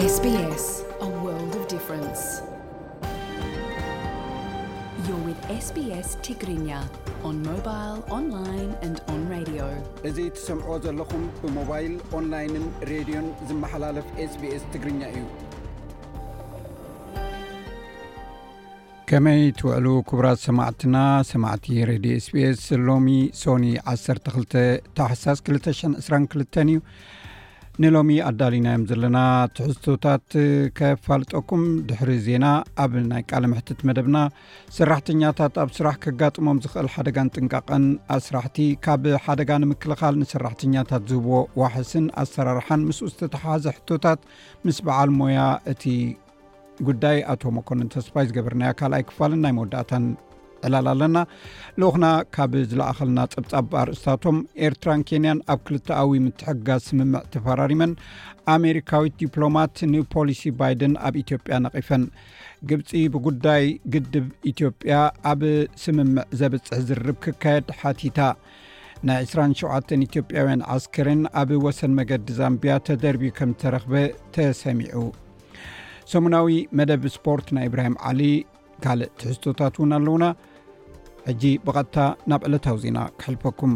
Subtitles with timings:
[0.00, 0.20] ኛእዚ
[10.36, 15.20] ትሰምዖ ዘለኹም ብሞባይል ኦንላይንን ሬድዮን ዝመሓላለፍ ስbስ ትግርኛ እዩ
[19.10, 20.96] ከመይ ትውዕሉ ክቡራት ሰማዕትና
[21.34, 23.08] ሰማዕቲ ሬድዮ ስቢስ ሎሚ
[23.44, 24.60] ሶኒ 12
[25.12, 26.76] ሕሳስ 2022 እዩ
[27.82, 29.18] ንሎሚ ኣዳሊናዮም ዘለና
[29.56, 30.24] ትሕዝቶታት
[30.78, 32.46] ከፋልጠኩም ድሕሪ ዜና
[32.84, 34.16] ኣብ ናይ ቃለ ምሕትት መደብና
[34.76, 37.84] ሰራሕተኛታት ኣብ ስራሕ ከጋጥሞም ዝኽእል ሓደጋን ጥንቃቐን
[38.16, 41.28] ኣስራሕቲ ካብ ሓደጋ ንምክልኻል ንሰራሕተኛታት ዝህቦ
[41.62, 44.20] ዋሕስን ኣሰራርሓን ምስኡ ዝተተሓዘ ሕቶታት
[44.68, 45.42] ምስ በዓል ሞያ
[45.74, 45.84] እቲ
[46.88, 50.04] ጉዳይ ኣቶ ሞኮንን ተስፋይ ዝገበርና ካልኣይ ክፋልን ናይ መወዳእታን
[50.66, 51.18] ዕላል ኣለና
[51.80, 57.92] ልኡኹና ካብ ዝለእኸልና ፀብፃብ ኣርእስታቶም ኤርትራን ኬንያን ኣብ ክልተዊ ምትሕጋዝ ስምምዕ ተፈራሪመን
[58.56, 62.04] ኣሜሪካዊት ዲፕሎማት ንፖሊሲ ባይደን ኣብ ኢትዮጵያ ነቒፈን
[62.70, 64.96] ግብፂ ብጉዳይ ግድብ ኢትዮጵያ
[65.32, 65.42] ኣብ
[65.84, 68.18] ስምምዕ ዘብፅሒ ዝርብ ክካየድ ሓቲታ
[69.08, 73.94] ናይ 27 ኢጵያውያን ዓስከርን ኣብ ወሰን መገዲ ዛምብያ ተደርብ ከም ዝተረክበ
[74.34, 75.02] ተሰሚዑ
[76.12, 78.22] ሰሙናዊ መደብ ስፖርት ናይ እብራሂም ዓሊ
[78.84, 80.24] ካልእ ትሕዝቶታት እውን ኣለውና
[81.42, 81.96] ጂ ብቐጥታ
[82.30, 83.72] ናብ ዕለታዊ ዜና ክሕልፈኩም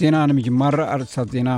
[0.00, 1.50] ዜና ንምጅማር ኣርፅሳት ዜና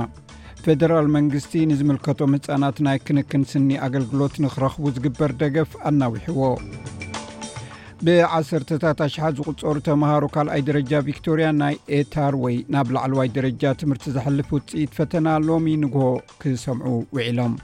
[0.63, 6.41] ፈደራል መንግስቲ ንዝምልከቶም ህፃናት ናይ ክንክን ስኒ ኣገልግሎት ንክረኽቡ ዝግበር ደገፍ ኣናዊሕዎ
[8.05, 14.93] ብ1ታትሽት ዝቁፀሩ ተምሃሩ ካልኣይ ደረጃ ቪክቶርያ ናይ ኤታር ወይ ናብ ላዕለዋይ ደረጃ ትምህርቲ ዘሐልፍ ውፅኢት
[14.99, 16.05] ፈተና ሎሚ ንግሆ
[16.43, 17.55] ክሰምዑ ውዒሎም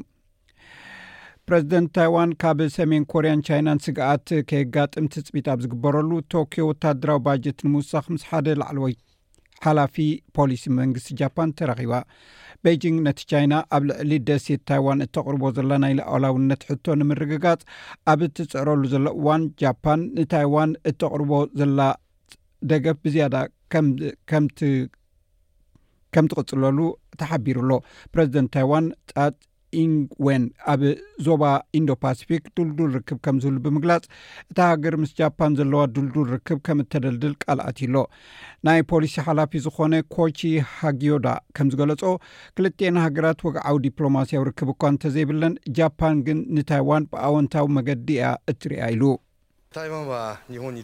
[1.46, 8.04] ፕረዚደንት ታይዋን ካብ ሰሜን ኮርያን ቻይናን ስግኣት ከየጋጥም ትፅቢት ኣብ ዝግበረሉ ቶክዮ ወታደራዊ ባጀት ንምውሳኽ
[8.14, 8.94] ምስ ሓደ ላዕለወይ
[9.64, 9.96] ሓላፊ
[10.36, 11.92] ፖሊሲ መንግስቲ ጃፓን ተራኺባ
[12.66, 17.60] ቤጂንግ ነቲ ቻይና ኣብ ልዕሊ ደስት ታይዋን እተቅርቦ ዘላ ናይ ኣውላውነት ሕቶ ንምርግጋፅ
[18.12, 21.30] ኣብ እትፅዕረሉ ዘሎ እዋን ጃፓን ንታይዋን እተቅርቦ
[21.62, 21.78] ዘላ
[22.72, 23.36] ደገፍ ብዝያዳ
[24.32, 24.58] ከምት
[26.14, 26.78] ከም ትቅፅለሉ
[27.20, 27.70] ተሓቢሩሎ
[28.14, 30.82] ፕረዚደንት ታይዋን ጣኢንግዌን ኣብ
[31.26, 31.42] ዞባ
[31.78, 34.04] ኢንዶ ፓሲፊክ ዱልዱል ርክብ ከም ዝብሉ ብምግላፅ
[34.50, 37.94] እታ ሃገር ምስ ጃፓን ዘለዋ ዱልዱል ርክብ ከም እተደልድል ቃልኣትሎ
[38.68, 40.40] ናይ ፖሊሲ ሓላፊ ዝኮነ ኮቺ
[40.80, 41.26] ሃግዮዳ
[41.58, 42.04] ከም ዝገለፆ
[42.56, 49.04] ክልትኤና ሃገራት ወግዓዊ ዲፕሎማስያዊ ርክብ እኳ እንተዘይብለን ጃፓን ግን ንታይዋን ብኣወንታዊ መገዲ እያ እትርያ ኢሉ
[49.76, 50.74] ታይዋን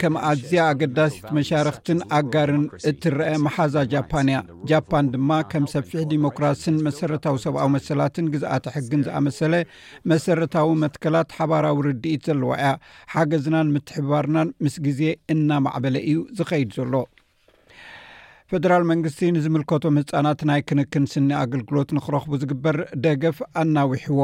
[0.00, 4.38] ከም ኣዝያ ኣገዳሲት መሻርኽትን ኣጋርን እትረአ መሓዛ ጃፓን እያ
[4.70, 9.54] ጃፓን ድማ ከም ሰፊሕ ዲሞክራስን መሰረታዊ ሰብኣዊ መሰላትን ግዝኣተ ሕግን ዝኣመሰለ
[10.14, 12.72] መሰረታዊ መትከላት ሓባራዊ ርዲኢት ዘለወዐያ
[13.14, 15.02] ሓገዝናን ምትሕባርናን ምስ ግዜ
[15.36, 16.94] እናማዕበለ እዩ ዝኸይድ ዘሎ
[18.50, 24.20] ፈደራል መንግስቲ ንዝምልከቶም ህፃናት ናይ ክንክን ስኒ ኣገልግሎት ንክረኽቡ ዝግበር ደገፍ ኣናዊሕዎ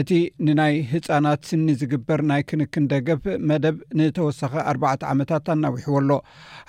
[0.00, 0.10] እቲ
[0.46, 6.10] ንናይ ህፃናት ስኒ ዝግበር ናይ ክንክን ደገፍ መደብ ንተወሳኺ ኣ ዓመታት ኣናዊሕዎ ኣሎ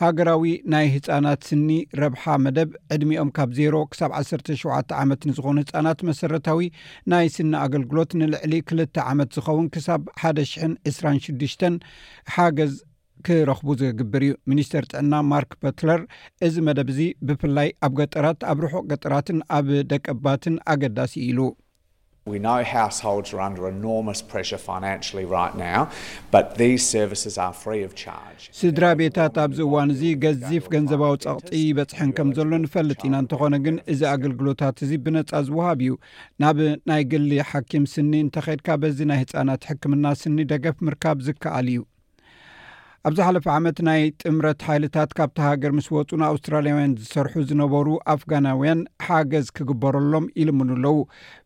[0.04, 0.46] ሃገራዊ
[0.76, 1.70] ናይ ህፃናት ስኒ
[2.04, 6.66] ረብሓ መደብ ዕድሚኦም ካብ 0ሮ ክሳብ 17 ዓመት ንዝኮኑ ህፃናት መሰረታዊ
[7.14, 10.02] ናይ ስኒ ኣገልግሎት ንልዕሊ ክልተ ዓመት ዝኸውን ክሳብ
[10.34, 11.56] 1 00 26ዱሽ
[12.36, 12.76] ሓገዝ
[13.28, 16.02] ክረኽቡ ዝግብር እዩ ሚኒስተር ጥዕና ማርክ በትለር
[16.48, 21.42] እዚ መደብ እዚ ብፍላይ ኣብ ገጠራት ኣብ ርሑቅ ገጠራትን ኣብ ደቀባትን ኣገዳሲ ኢሉ
[28.60, 33.78] ስድራ ቤታት ኣብዚ እዋን እዚ ገዚፍ ገንዘባዊ ፀቕጢ ይበፅሐን ከም ዘሎ ንፈልጥ ኢና እንተኾነ ግን
[33.94, 35.96] እዚ ኣገልግሎታት እዚ ብነፃ ዝውሃብ እዩ
[36.44, 36.60] ናብ
[36.92, 41.82] ናይ ግሊ ሓኪም ስኒ እንተከድካ በዚ ናይ ህፃናት ሕክምና ስኒ ደገፍ ምርካብ ዝከኣል እዩ
[43.08, 49.48] ኣብዛ ሓለፈ ዓመት ናይ ጥምረት ሓይልታት ካብቲ ሃገር ምስ ወፁ ንኣውስትራልያውያን ዝሰርሑ ዝነበሩ ኣፍጋናውያን ሓገዝ
[49.58, 50.96] ክግበረሎም ይልምን ኣለዉ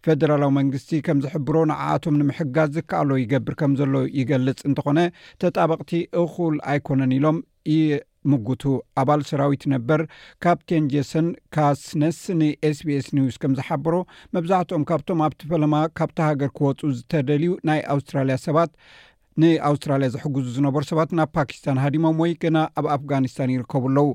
[0.07, 4.99] ፈደራላዊ መንግስቲ ከም ዝሕብሮ ንዓቶም ንምሕጋዝ ዝከኣሎ ይገብር ከም ዘሎ ይገልፅ እንተኾነ
[5.45, 5.93] ተጣበቅቲ
[6.25, 7.39] እኹል ኣይኮነን ኢሎም
[7.73, 8.63] ይምጉቱ
[9.03, 10.03] ኣባል ሰራዊት ነበር
[10.47, 11.27] ካፕቴን ጀሰን
[11.57, 13.95] ካስነስ ን ስ ቢስ ኒውስ ከም ዝሓብሮ
[14.37, 18.71] መብዛሕትኦም ካብቶም ኣብቲ ፈለማ ካብቲ ሃገር ክወፁ ዝተደልዩ ናይ ኣውስትራልያ ሰባት
[19.41, 24.07] ንኣውስትራልያ ዘሕግዙ ዝነበሩ ሰባት ናብ ፓኪስታን ሃዲሞም ወይ ገና ኣብ ኣፍጋኒስታን ይርከቡ ኣለዉ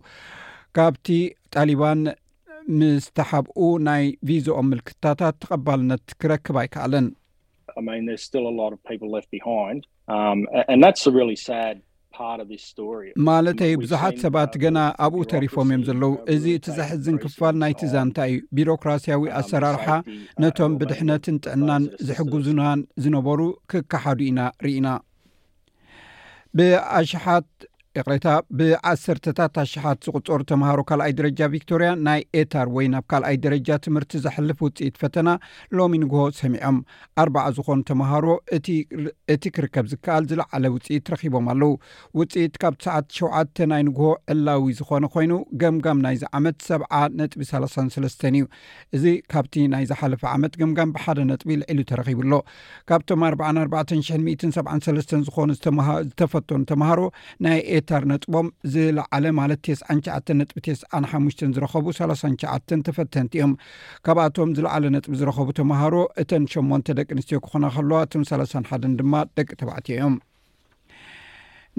[0.77, 1.07] ካብቲ
[1.55, 2.01] ጣሊባን
[2.81, 7.07] ምስተሓብኡ ናይ ቪዘኦም ምልክትታታት ተቐባልነት ክረክብ ኣይከኣለን
[7.79, 8.69] um,
[13.27, 18.33] ማለተዩ ብዙሓት ሰባት ገና ኣብኡ ተሪፎም እዮም ዘለዉ እዚ እቲ ዘሕዝን ክፋል ናይ ትእዛ እንታይ
[18.35, 23.41] እዩ ቢሮክራሲያዊ um, ኣሰራርሓ uh, ነቶም ብድሕነትን ጥዕናን ዝሕግዙናን ዝነበሩ
[23.73, 24.87] ክከሓዱ ኢና ርኢና
[26.55, 27.47] بأشحط
[28.01, 28.27] ኤቅታ
[28.59, 34.59] ብ1ሰታት ኣሽሓት ዝቁፀሩ ተምሃሮ ካልኣይ ደረጃ ቪቶርያ ናይ ኤታር ወይ ናብ ካልኣይ ደረጃ ትምህርቲ ዘሕልፍ
[34.67, 35.29] ውፅኢት ፈተና
[35.79, 36.77] ሎሚ ንግሆ ሰሚዖም
[37.25, 38.27] ኣ0 ዝኾኑ ተምሃሮ
[39.35, 41.73] እቲ ክርከብ ዝከኣል ዝለዓለ ውፅኢት ረኪቦም ኣለው
[42.21, 45.33] ውፅኢት ካብ ሰዓት 7 ናይ ንጉሆ ዕላዊ ዝኮነ ኮይኑ
[45.65, 46.81] ገምጋም ናይዚ ዓመት ሰ
[47.21, 47.77] ነጥቢ 3ሰ
[48.33, 48.47] እዩ
[48.99, 49.05] እዚ
[49.35, 52.33] ካብቲ ናይ ዝሓለፈ ዓመት ገምጋም ብሓደ ነጥቢ ልዕሉ ተረኪብሎ
[52.93, 57.01] ካብቶም 447 ዝኾኑ ዝተፈተኑ ተምሃሮ
[57.45, 57.59] ናይ
[57.89, 60.11] ታ ነጥቦም ዝለዓለ ማለት 9
[60.65, 60.67] ጥ
[61.11, 61.21] ሓ
[61.57, 62.23] ዝረኸቡ 3ሸ
[62.89, 63.53] ተፈተንቲ እዮም
[64.07, 69.51] ካብኣቶም ዝለዓለ ነጥቢ ዝረኸቡ ተምሃሮ እተን 8ን ደቂ ኣንስትዮ ክኾነ ከልዋ እቶም 31 ድማ ደቂ
[69.63, 70.17] ተባዕትዮ እዮም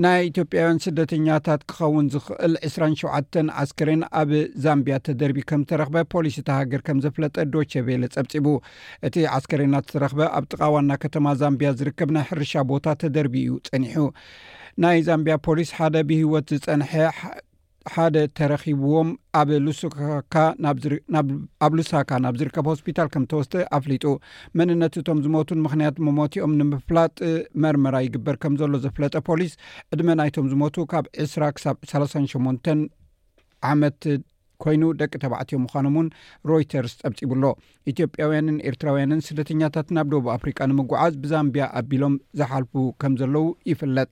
[0.03, 4.29] ናይ ኢትዮጵያውን ስደተኛታት ክኸውን ዝኽእል 27 ዓስከረን ኣብ
[4.63, 8.47] ዛምብያ ተደርቢ ከም ዝተረኽበ ፖሊስ ተሃገር ከም ዘፍለጠ ዶቸ ቤለ ፀብፂቡ
[9.09, 13.97] እቲ ዓስከሬናተረኽበ ኣብ ጥቃ ዋና ከተማ ዛምብያ ዝርከብ ናይ ሕርሻ ቦታ ተደርቢ እዩ ፀኒሑ
[14.81, 16.93] ናይ ዛምብያ ፖሊስ ሓደ ብሂወት ዝፀንሐ
[17.93, 19.09] ሓደ ተረኪብዎም
[19.41, 20.35] ኣብሉካካ
[21.65, 24.05] ኣብ ሉሳካ ናብ ዝርከብ ሆስፒታል ከም ዝተወስተ ኣፍሊጡ
[24.59, 27.13] መንነት እቶም ዝሞቱን ምክንያት መሞትኦም ንምፍላጥ
[27.65, 29.53] መርመራ ይግበር ከም ዘሎ ዘፍለጠ ፖሊስ
[29.95, 32.81] ዕድመ ናይቶም ዝሞቱ ካብ 2ስራ ክሳብ ሰ8ን
[33.73, 33.99] ዓመት
[34.65, 36.07] ኮይኑ ደቂ ተባዕትዮም ምኳኖም እውን
[36.49, 37.45] ሮይተርስ ጠብፂቡሎ
[37.91, 42.73] ኢትዮጵያውያንን ኤርትራውያንን ስደተኛታት ኣብ ደቡብ አፍሪቃ ንምጓዓዝ ብዛምብያ ኣቢሎም ዝሓልፉ
[43.03, 44.11] ከም ዘለዉ ይፍለጥ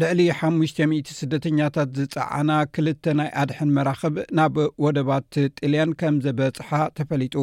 [0.00, 4.54] ልዕሊ ሓሙሽ 00 ስደተኛታት ዝፀዓና ክልተ ናይ ኣድሕን መራኽብ ናብ
[4.84, 6.68] ወደባት ጥልያን ከም ዘበጽሓ
[6.98, 7.34] ተፈሊጡ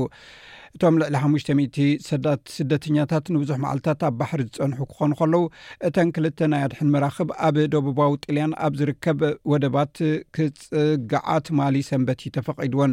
[0.78, 5.44] እቶም ልዕሊ 500ስደተኛታት ንብዙሕ መዓልትታት ኣብ ባሕሪ ዝፀንሑ ክኾኑ ከለዉ
[5.88, 9.20] እተን ክልተ ናይ ኣድሕን መራኽብ ኣብ ደቦባዊ ጥልያን ኣብ ዝርከብ
[9.52, 9.94] ወደባት
[10.38, 12.92] ክፅግዓ ትማሊ ሰንበት ዩ ተፈቒድዎን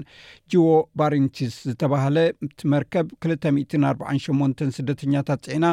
[0.55, 0.67] ጂዎ
[1.00, 2.17] ባሪንችስ ዝተባህለ
[2.62, 5.67] ትመርከብ 248 ስደተኛታት ፅዒና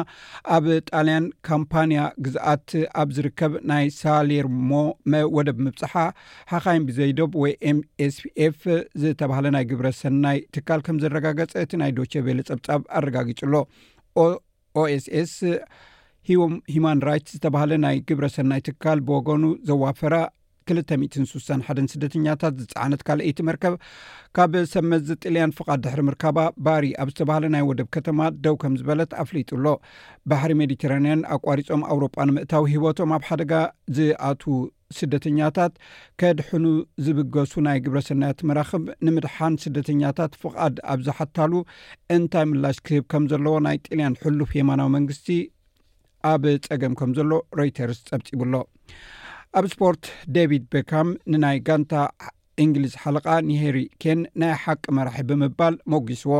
[0.58, 2.68] ኣብ ጣልያን ካምፓንያ ግዛኣት
[3.02, 4.70] ኣብ ዝርከብ ናይ ሳሌርሞ
[5.38, 5.94] ወደብ ምብፅሓ
[6.52, 8.58] ሓካይን ብዘይዶብ ወይ ኤም ኤስፒኤፍ
[9.02, 13.54] ዝተባሃለ ናይ ግብረ ሰናይ ትካል ከም ዘረጋገፀ እቲ ናይ ዶቸ ቤለ ፀብጻብ አረጋጊፅሎ
[14.82, 15.34] ኦኤስስ
[16.74, 20.14] ሂማን ራይትስ ዝተባህለ ናይ ግብረ ሰናይ ትካል ብወገኑ ዘዋፈራ
[20.70, 23.74] 261 ስደተኛታት ዝፃዕነት ካልአይቲ መርከብ
[24.36, 29.12] ካብ ሰብመዚ ጥልያን ፍቓድ ድሕሪ ምርከባ ባሪ ኣብ ዝተብሃለ ናይ ወደብ ከተማ ደው ከም ዝበለት
[29.22, 29.66] ኣፍሊጡኣሎ
[30.30, 33.52] ባሕሪ ሜዲትራንያን ኣቋሪፆም ኣውሮጳ ንምእታዊ ሂወቶም ኣብ ሓደጋ
[33.98, 34.44] ዝኣት
[34.98, 35.72] ስደተኛታት
[36.20, 36.64] ከድሕኑ
[37.04, 41.52] ዝብገሱ ናይ ግብረ ሰናያት መራኽብ ንምድሓን ስደተኛታት ፍቓድ ኣብ ዝሓታሉ
[42.16, 45.28] እንታይ ምላሽ ክህብ ከም ዘለዎ ናይ ጥልያን ሕሉፍ የማናዊ መንግስቲ
[46.32, 48.54] ኣብ ፀገም ከም ዘሎ ሮይተርስ ፀብፂቡሎ
[49.58, 50.04] ኣብ ስፖርት
[50.36, 51.92] ደቪድ ቤካም ንናይ ጋንታ
[52.62, 56.32] እንግሊዝ ሓለቓ ኒሄሪኬን ናይ ሓቂ መራሒ ብምባል መጊስዎ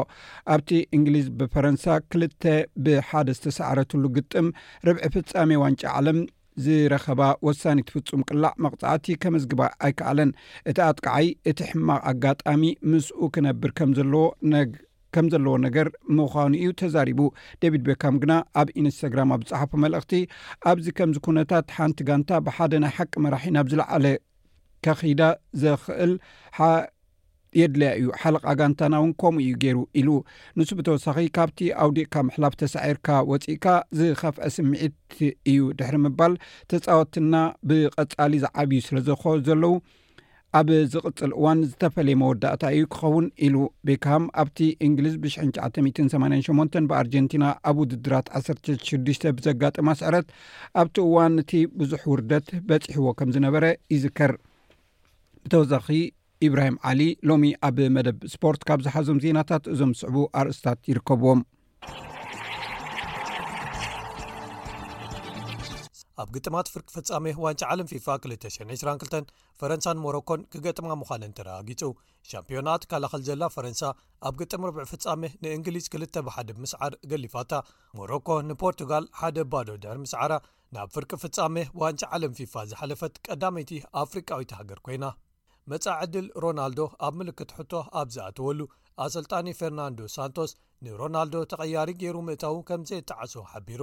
[0.55, 2.45] ኣብቲ እንግሊዝ ብፈረንሳ ክልተ
[2.87, 4.49] ብሓደ ዝተሰዕረትሉ ግጥም
[4.89, 6.19] ርብዒ ፍፃሜ ዋንጫ ዓለም
[6.65, 10.33] ዝረኸባ ወሳኒ ትፍጹም ቅላዕ መቕፃዕቲ ከመዝግባ ኣይከኣለን
[10.73, 12.63] እቲ ኣጥቃዓይ እቲ ሕማቅ ኣጋጣሚ
[12.95, 14.65] ምስኡ ክነብር ከም ዘለዎ ነ
[15.15, 17.21] ከም ዘለዎ ነገር ምዃኑ እዩ ተዛሪቡ
[17.63, 20.13] ደቪድ ቤካም ግና ኣብ ኢንስታግራም ኣብ ፅሓፈ መልእኽቲ
[20.71, 24.07] ኣብዚ ከምዚ ኩነታት ሓንቲ ጋንታ ብሓደ ናይ ሓቂ መራሒ ናብ ዝለዓለ
[24.87, 25.21] ከኺዳ
[25.63, 26.13] ዝኽእል
[27.59, 30.09] የድለያ እዩ ሓለቓ ጋንታና እውን ከምኡ እዩ ገይሩ ኢሉ
[30.59, 33.67] ንሱ ብተወሳኺ ካብቲ ኣውዲቕካ ምሕላፍ ተሳዒርካ ወፅእካ
[33.99, 35.13] ዝኸፍአ ስምዒት
[35.51, 36.33] እዩ ድሕሪ ምባል
[36.73, 37.35] ተፃወትና
[37.71, 39.73] ብቐጻሊ ዝዓብዩ ስለዘኮ ዘለዉ
[40.59, 43.57] ኣብ ዝቕፅል እዋን ዝተፈለየ መወዳእታ እዩ ክኸውን ኢሉ
[43.89, 50.29] ቤካም ኣብቲ እንግሊዝ ብሽ988 ብኣርጀንቲና ኣብ ውድድራት 16 ብዘጋጥማ ስዕረት
[50.83, 54.35] ኣብቲ እዋን እቲ ብዙሕ ውርደት በፂሕዎ ከም ዝነበረ ይዝከር
[55.47, 55.89] ብተወዛኺ
[56.49, 61.43] ኢብራሂም ዓሊ ሎሚ ኣብ መደብ ስፖርት ካብ ዝሓዞም ዜናታት እዞም ዝስዕቡ ኣርእስታት ይርከብዎም
[66.23, 69.31] ኣብ ግጥማት ፍርቂ ፍጻሜ ዋንጫ ዓለም ፊፋ 222
[69.61, 71.83] ፈረንሳንሞሮኮን ክገጥማ ምዃንን ተረጋጊጹ
[72.31, 73.83] ሻምፒዮናት ካላኸል ዘላ ፈረንሳ
[74.29, 77.53] ኣብ ግጥምርዕ ፍጻሜ ንእንግሊዝ 2ል ብሓደ ብምስዓር ገሊፋታ
[78.01, 80.33] ሞሮኮ ንፖርቱጋል ሓደ ባዶ ድሕር ምስዓራ
[80.77, 83.73] ናብ ፍርቂ ፍጻሜ ዋንጫ ዓለም ፊፋ ዝሓለፈት ቀዳመይቲ
[84.05, 85.05] ኣፍሪቃዊት ሃገር ኮይና
[85.73, 88.61] መጻዕድል ሮናልዶ ኣብ ምልክት ሕቶ ኣብ ዝኣተወሉ
[89.05, 90.51] ኣሰልጣኒ ፈርናንዶ ሳንቶስ
[90.87, 93.83] ንሮናልዶ ተቐያሪ ገይሩ ምእታዉ ከም ዘየ ተዓሶ ሓቢሩ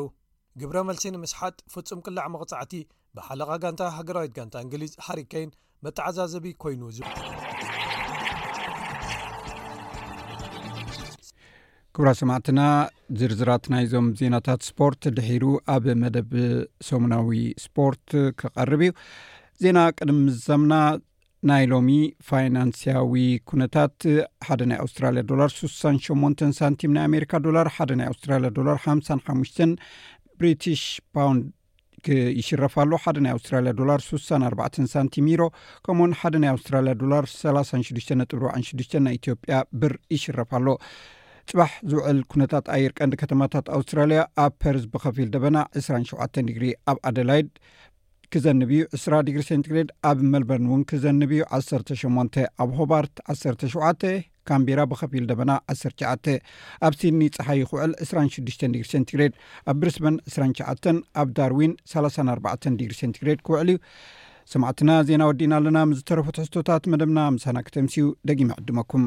[0.59, 2.73] ግብረ መልሲ ንምስሓት ፍጹም ቅላዕ መቕፃዕቲ
[3.17, 5.51] ብሓለኻ ጋንታ ሃገራዊት ጋንታ እንግሊዝ ሓሪከይን
[5.85, 7.05] መጣዓዛዘቢ ኮይኑ ዝ
[11.95, 12.59] ግብራ ሰማዕትና
[13.19, 16.31] ዝርዝራት ናይዞም ዜናታት ስፖርት ድሒሩ ኣብ መደብ
[16.89, 18.07] ሰሙናዊ ስፖርት
[18.39, 18.91] ክቐርብ እዩ
[19.63, 20.73] ዜና ቅድሚ ዘምና
[21.49, 21.91] ናይ ሎሚ
[22.29, 23.13] ፋይናንስያዊ
[23.49, 23.95] ኩነታት
[24.47, 29.61] ሓደ ናይ ኣውስትራልያ ዶላር 68 ሳንቲም ና ኣሜካ ዶላር ሓ ና ኣስትራያ ዶላር 55
[30.41, 30.83] ብሪቲሽ
[31.15, 31.41] ፓውንድ
[32.37, 35.41] ይሽረፋሎ ሓደ ናይ ኣውስትራልያ ዶላር 6 4 ሳንቲሚሮ
[35.85, 40.67] ከምኡውን ሓደ ናይ ኣውስትራልያ ዶላር 36ዱ ጥ6ዱ ናይ ኢትዮጵያ ብር ይሽረፋሎ
[41.51, 47.49] ፅባሕ ዝውዕል ኩነታት ኣየር ቀንዲ ከተማታት ኣውስትራልያ ኣብ ፐርስ ብከፊል ደበና 2ሸ ዲግሪ ኣብ ኣደላይድ
[48.33, 54.03] ክዘንብ እዩ 2ስ ዲግሪ ሰንቲግሬድ ኣብ መልበርን እውን ክዘንብ እዩ 1ሰ8 ኣብ ሆባርት 1ሰሸተ
[54.49, 56.25] ካምቢራ ብከፊል ደመና 109ተ
[56.87, 58.43] ኣብ ሲኒ ፀሓይ ክውዕል 26
[58.75, 59.33] ዲግሴንቲግሬድ
[59.71, 63.77] ኣብ ብሪስበን 29 ኣብ ዳርዊን 34 ዲግሴንቲግሬድ ክውዕል እዩ
[64.53, 69.03] ሰማዕትና ዜና ወዲእና ኣለና ምዝተረፈት ሕዝቶታት መደብና ምሳና ክተምሲኡ ደጊሚ ዕድመኩም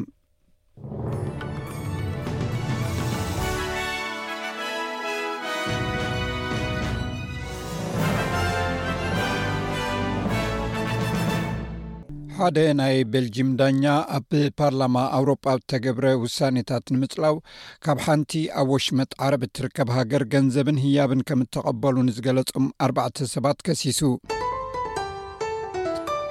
[12.37, 13.83] ሓደ ናይ ቤልጅም ዳኛ
[14.15, 17.35] ኣብ ፓርላማ ኣውሮጳ ዝተገብረ ውሳኔታት ንምፅላው
[17.85, 24.01] ካብ ሓንቲ ኣብ ወሽመት ዓረብ እትርከብ ሃገር ገንዘብን ህያብን ከም እተቐበሉ ንዝገለጹም ኣርባዕተ ሰባት ከሲሱ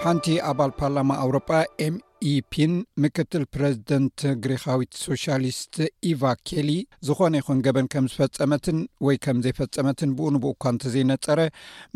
[0.04, 1.50] ሓንቲ ኣባል ፓርላማ ኣውሮጳ
[1.86, 2.72] ኤምኢፒን
[3.04, 5.76] ምክትል ፕረዚደንት ግሪኻዊት ሶሻሊስት
[6.12, 6.20] ኢቫ
[6.50, 6.70] ኬሊ
[7.08, 11.38] ዝኾነ ይኹን ገበን ከም ዝፈፀመትን ወይ ከም ዘይፈፀመትን ብኡን ብእእኳ እተዘይነፀረ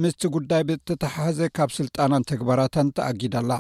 [0.05, 3.53] ምስቲ ጉዳይ ብተተሓዘ ካብ ስልጣናን ተግባራታን ተኣጊዳኣላ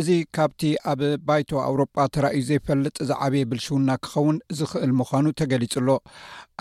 [0.00, 0.60] እዚ ካብቲ
[0.90, 5.88] ኣብ ባይቶ ኣውሮጳ ተራእዩ ዘይፈለጥ እዛ ዓበየ ብልሽውና ክኸውን ዝኽእል ምዃኑ ተገሊጹሎ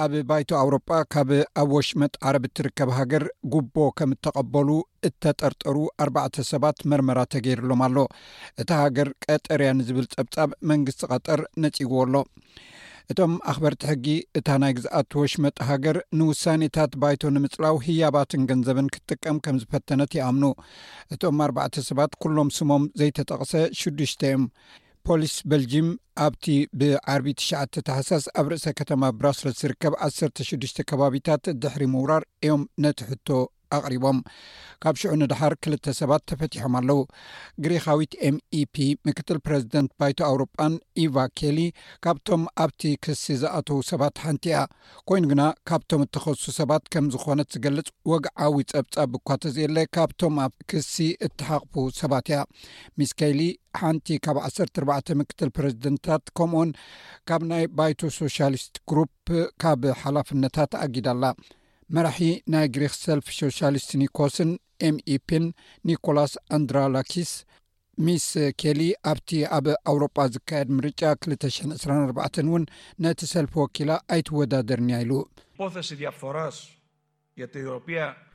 [0.03, 1.29] ኣብ ባይቶ ኣውሮጳ ካብ
[1.61, 3.23] ኣብ ወሽመጥ ዓረብ እትርከብ ሃገር
[3.53, 4.69] ጉቦ ከም እተቐበሉ
[5.09, 7.97] እተጠርጠሩ ኣርባዕተ ሰባት መርመራ ተገይሩሎም ኣሎ
[8.63, 12.15] እቲ ሃገር ቀጠርያ ንዝብል ፀብጻብ መንግስቲ ቀጠር ነጺግዎ ኣሎ
[13.12, 14.05] እቶም ኣኽበርቲ ሕጊ
[14.39, 20.45] እታ ናይ ግዝኣት ወሽመጥ ሃገር ንውሳኔታት ባይቶ ንምፅላው ህያባትን ገንዘብን ክትጥቀም ከም ዝፈተነት ይኣምኑ
[21.15, 24.45] እቶም ኣባዕተ ሰባት ኩሎም ስሞም ዘይተጠቕሰ ሽዱሽ እዮም
[25.07, 25.88] ፖሊስ በልጅም
[26.25, 26.45] ኣብቲ
[26.81, 33.29] ብዓ9ሸ ተሓሳስ ኣብ ርእሰ ከተማ ብራስለስ ዝርከብ 1ሰሽዱሽ ከባቢታት ድሕሪ ምውራር እዮም ነቲሕቶ
[33.77, 34.17] ኣቕሪቦም
[34.83, 36.97] ካብ ሽዑ ንድሓር ክልተ ሰባት ተፈቲሖም ኣለው
[37.63, 41.59] ግሪኻዊት ኤም ኢፒ e ምክትል ፕረዚደንት ባይቶ ኣውሮጳን ኢቫ ኬሊ
[42.05, 44.57] ካብቶም ኣብቲ ክሲ ዝኣተዉ ሰባት ሓንቲ እያ
[45.09, 50.93] ኮይኑ ግና ካብቶም እተኸሱ ሰባት ከም ዝኮነት ዝገልፅ ወግዓዊ ፀብጻብ ብኳተዘየለ ካብቶም ኣብ ክሲ
[51.29, 52.39] እትሓቕፉ ሰባት እያ
[52.99, 53.41] ሚስ ከይሊ
[53.81, 56.71] ሓንቲ ካብ 1ሰ4 ምክትል ፕረዚደንታት ከምኡኡን
[57.29, 59.13] ካብ ናይ ባይቶ ሶሻሊስት ግሩፕ
[59.63, 61.23] ካብ ሓላፍነታት ኣጊዳኣላ
[61.95, 62.19] መራሒ
[62.53, 64.51] ናይ ግሪክ ሰልፍ ሶሻሊስት ኒኮስን
[64.87, 65.45] ኤምኢፒን
[65.89, 67.31] ኒኮላስ ኣንድራላኪስ
[68.05, 68.27] ሚስ
[68.61, 72.63] ኬሊ ኣብቲ ኣብ ኣውሮጳ ዝካየድ ምርጫ 2024 እውን
[73.05, 75.11] ነቲ ሰልፊ ወኪላ ኣይትወዳደርኛ ኢሉ
[75.57, 75.69] ፖ
[76.21, 76.37] ፈራ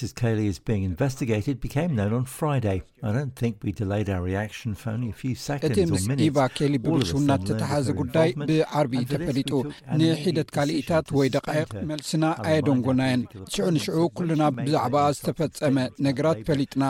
[6.26, 9.50] ኢቫ ኬሊ ብብልስው እና ተተሓዘ ጉዳይ ብዓርቢ ተፈሊጡ
[9.98, 13.22] ንሒደት ካሊእታት ወይ ደቃይቅ መልስና ኣየደንጎናየን
[13.54, 16.84] ሽዑ ንሽዑ ኩሉና ብዛዕባ ዝተፈፀመ ነገራት ፈሊጥና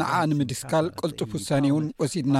[0.00, 2.38] ንዓ ንምድስካል ቅልጡፍ ውሳኒ ውን ወሲድና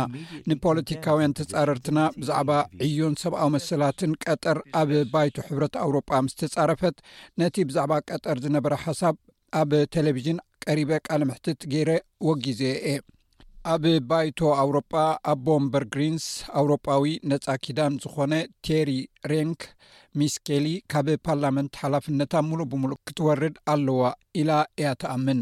[0.53, 2.51] ንፖለቲካውያን ተፃረርትና ብዛዕባ
[2.89, 5.97] ዕዮን ሰብኣዊ መሰላትን ቀጠር ኣብ ባይቱ ሕብረት ኣውሮ
[6.27, 6.97] ምስ ተፃረፈት
[7.41, 9.17] ነቲ ብዛዕባ ቀጠር በረ ሓሳብ
[9.61, 11.91] ኣብ ቴሌቭዥን ቀሪበ ቃልምሕትት ገይረ
[12.29, 12.61] ወጊዘ
[12.93, 12.97] አ
[13.73, 14.93] ኣብ ባይቶ ኣውሮጳ
[15.31, 16.27] ኣብ ቦምበር ግሪንስ
[16.61, 18.35] ኣውሮጳዊ ነፃ ኪዳን ዝኮነ
[18.67, 18.91] ቴሪ
[19.33, 19.63] ሬንክ
[20.21, 24.03] ሚስኬሊ ካብ ፓርላመንት ሓላፍነታ ሙሉእ ብምሉእ ክትወርድ ኣለዋ
[24.43, 25.41] ኢላ እያ ተኣምን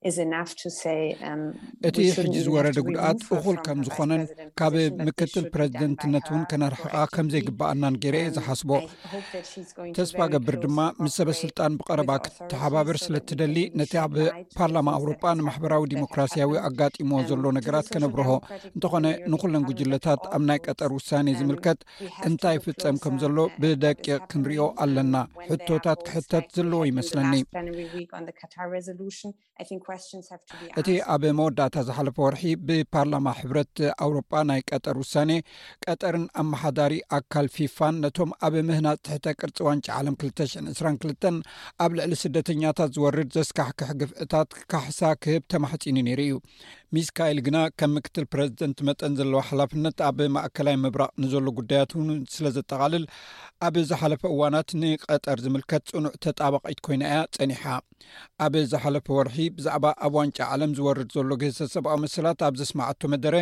[0.00, 0.04] Um,
[1.88, 4.20] እቲ ሕጂ ዝወረደ ጉድኣት እኩል ከም ዝኮነን
[4.58, 4.74] ካብ
[5.06, 8.70] ምክትል ፕረዚደንትነት እውን ከነርሕቃ ከምዘይግባኣናን ገረአ ዝሓስቦ
[9.96, 14.14] ተስፋ ገብር ድማ ምስ ሰበስልጣን ብቀረባ ክተሓባብር ስለ ትደሊ ነቲ ኣብ
[14.58, 18.30] ፓርላማ ኣውሮጳ ንማሕበራዊ ዲሞክራስያዊ ኣጋጢሞ um, ዘሎ ነገራት ከነብርሆ
[18.76, 21.82] እንተኾነ ንኩለን ጉጅለታት ኣብ ናይ ቀጠር ውሳኔ um, ዝምልከት
[22.30, 25.14] እንታይ ፍፀም ከምዘሎ ብደቂቅ ክንሪዮ ኣለና
[25.50, 27.34] ሕቶታት ክሕተት ዘለዎ ይመስለኒ
[30.80, 35.30] እቲ ኣብ መወዳእታ ዝሓለፈ ወርሒ ብፓርላማ ሕብረት ኣውሮጳ ናይ ቀጠር ውሳኔ
[35.84, 41.28] ቀጠርን ኣመሓዳሪ ኣካል ፊፋን ነቶም ኣብ ምህና ትሕተ ቅርፂ ዋንጭ ዓለም 2022
[41.84, 46.32] ኣብ ልዕሊ ስደተኛታት ዝወርድ ዘስካሕክሕ ግፍእታት ካሕሳ ክህብ ተማሕፂኒ ነይሩ እዩ
[46.96, 52.46] ሚስካኤል ግና ከም ምክትል ፕረዚደንት መጠን ዘለዋ ሓላፍነት ኣብ ማእከላይ ምብራቅ ንዘሎ ጉዳያት እን ስለ
[52.56, 53.04] ዘጠቓልል
[53.66, 57.64] ኣብ ዝሓለፈ እዋናት ንቀጠር ዝምልከት ፅኑዕ ተጣባቂት ኮይና እያ ፀኒሓ
[58.44, 63.36] ኣብ ዝሓለፈ ወርሒ ብዛዕባ ኣብ ዋንጫ ዓለም ዝወርድ ዘሎ ገዜተሰብኣዊ መስላት ኣብ ዘስማዓቶ መደረ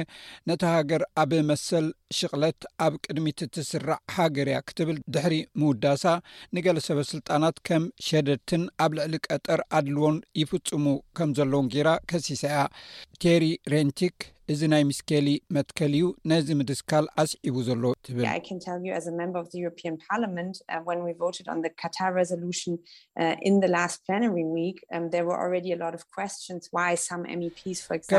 [0.50, 1.86] ነቲ ሃገር ኣብ መሰል
[2.18, 6.04] ሽቕለት ኣብ ቅድሚት ትስራዕ ሃገር እያ ክትብል ድሕሪ ምውዳሳ
[6.56, 10.86] ንገለ ሰበስልጣናት ከም ሸደድትን ኣብ ልዕሊ ቀጠር ኣድልዎን ይፍፅሙ
[11.18, 12.60] ከም ዘለዎን ጌራ ከሲሳ እያ
[13.42, 18.34] ri renchik እዚ ናይ ምስኬሊ መትከል እዩ ነዚ ምድስካል ኣስዒቡ ዘሎ ትብልከም uh,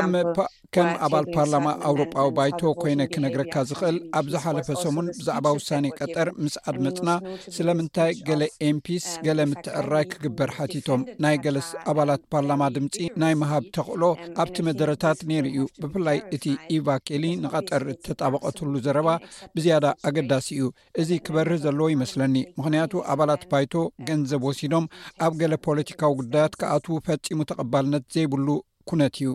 [0.02, 5.84] um, e ኣባል ፓርላማ ኣውሮጳዊ ባይቶ ኮይነ ክነግረካ ዝኽእል e ኣብ ዝሓለፈ ሰሙን ብዛዕባ ውሳነ
[6.00, 7.10] ቀጠር ምስኣድመፅና
[7.56, 11.58] ስለምንታይ ገለ ኤምፒስ e um, ገለ ምትዕርራይ ክግበር ሓቲቶም ናይ ገለ
[11.94, 16.44] ኣባላት ፓርላማ ድምፂ ናይ ምሃብ ተኽእሎ um, ኣብቲ መደረታት ነይሩ እዩ ብፍላይ እቲ
[16.76, 19.08] ኢቫ ኬሊ ንቀጠር ተጣበቀትሉ ዘረባ
[19.54, 20.66] ብዝያዳ ኣገዳሲ እዩ
[21.00, 23.74] እዚ ክበርህ ዘለዎ ይመስለኒ ምክንያቱ ኣባላት ባይቶ
[24.08, 24.86] ገንዘብ ወሲዶም
[25.26, 28.46] ኣብ ገለ ፖለቲካዊ ጉዳያት ክኣትዉ ፈፂሙ ተቐባልነት ዘይብሉ
[28.90, 29.30] ኩነት እዩ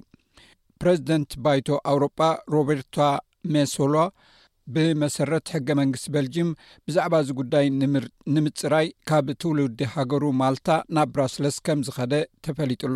[0.84, 2.20] ፕረዚደንት ባይቶ ኣውሮጳ
[2.56, 2.98] ሮበርቶ
[3.54, 3.96] ሜሶሎ
[4.74, 6.50] ብመሰረት ሕገ መንግስት በልጅም
[6.88, 7.66] ብዛዕባ እዚ ጉዳይ
[8.36, 12.14] ንምፅራይ ካብ ትውልዲ ሃገሩ ማልታ ናብ ብራስለስ ከም ዝኸደ
[12.46, 12.96] ተፈሊጡሎ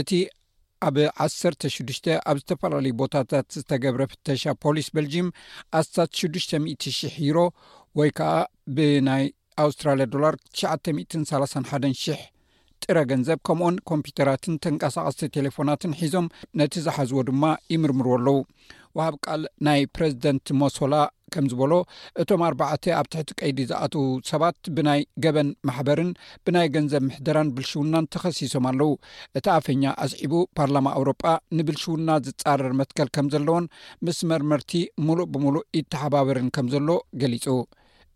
[0.00, 0.10] እቲ
[0.86, 0.94] ኣብ
[1.26, 5.28] 16ሽ ኣብ ዝተፈላለዩ ቦታታት ዝተገብረ ፍተሻ ፖሊስ በልጅም
[5.78, 7.38] ኣስታት 6000,0000 ሂሮ
[7.98, 8.32] ወይ ከዓ
[8.76, 9.24] ብናይ
[9.64, 11.16] ኣውስትራልያ ዶላር ት31
[12.14, 12.26] 000
[12.82, 16.26] ጥረ ገንዘብ ከምኡኡን ኮምፒተራትን ተንቀሳቐስቲ ቴሌፎናትን ሒዞም
[16.60, 18.36] ነቲ ዝሓዝዎ ድማ ይምርምርዎ ኣለዉ
[18.98, 20.94] ወሃብ ቃል ናይ ፕሬዚደንት ሞሶላ
[21.34, 21.72] ከም ዝበሎ
[22.22, 26.10] እቶም ኣርባዕተ ኣብ ትሕቲ ቀይዲ ዝኣትዉ ሰባት ብናይ ገበን ማሕበርን
[26.46, 28.90] ብናይ ገንዘብ ምሕደራን ብልሽውናን ተኸሲሶም ኣለው
[29.40, 31.24] እቲ ኣፈኛ ኣስዒቡ ፓርላማ አውሮጳ
[31.58, 33.66] ንብልሽውና ዝፃረር መትከል ከም ዘለዎን
[34.08, 34.72] ምስ መርመርቲ
[35.08, 36.88] ሙሉእ ብምሉእ ኢተሓባበርን ከም ዘሎ
[37.22, 37.46] ገሊፁ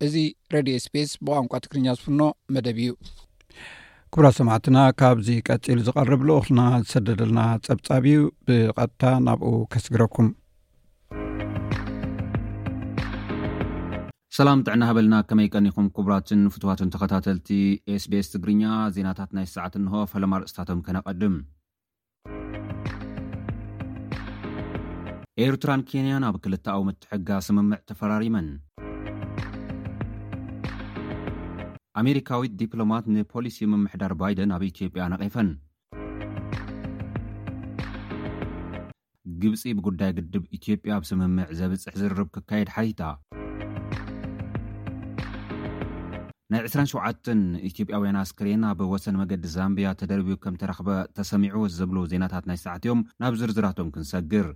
[0.06, 0.14] እዚ
[0.54, 2.20] ሬድዮ ስፔስ ብቋንቋ ትክርኛ ዝፍኖ
[2.54, 2.92] መደብ እዩ
[4.14, 10.28] ኩቡራ ሰማዕትና ካብዚ ቀፂሉ ዝቀርብ ንእክና ዝሰደደልና ፀብጻብ እዩ ብቐጥታ ናብኡ ከስግረኩም
[14.36, 17.48] ሰላም ጥዕና ሃበልና ከመይ ቀኒኹም ክቡራችን ፍትዋቱን ተኸታተልቲ
[17.94, 18.62] ኤስቤስ ትግርኛ
[18.96, 21.34] ዜናታት ናይ ሰዓት እንሆ ፈለማ ርእስታቶም ከነቐድም
[25.46, 28.48] ኤርትራን ኬንያ ኣብ ክልተ ኣዊ ምትሕጋ ስምምዕ ተፈራሪመን
[32.02, 35.50] ኣሜሪካዊት ዲፕሎማት ንፖሊሲ ምምሕዳር ባይደን ኣብ ኢትዮጵያ ነቀፈን
[39.44, 43.02] ግብፂ ብጉዳይ ግድብ ኢትዮጵያ ኣብ ስምምዕ ዘብፅሕ ዝርርብ ክካየድ ሓይታ
[46.52, 47.28] ናይ 27
[47.68, 50.88] ኢትዮጵያውያን ኣስክርን ኣብ ወሰን መገዲ ዛምብያ ተደርብኡ ከም ተረኽበ
[51.18, 54.48] ተሰሚዑ ወስዝብሎ ዜናታት ናይ ሰዕትዮም ናብ ዝርዝራቶም ክንሰግር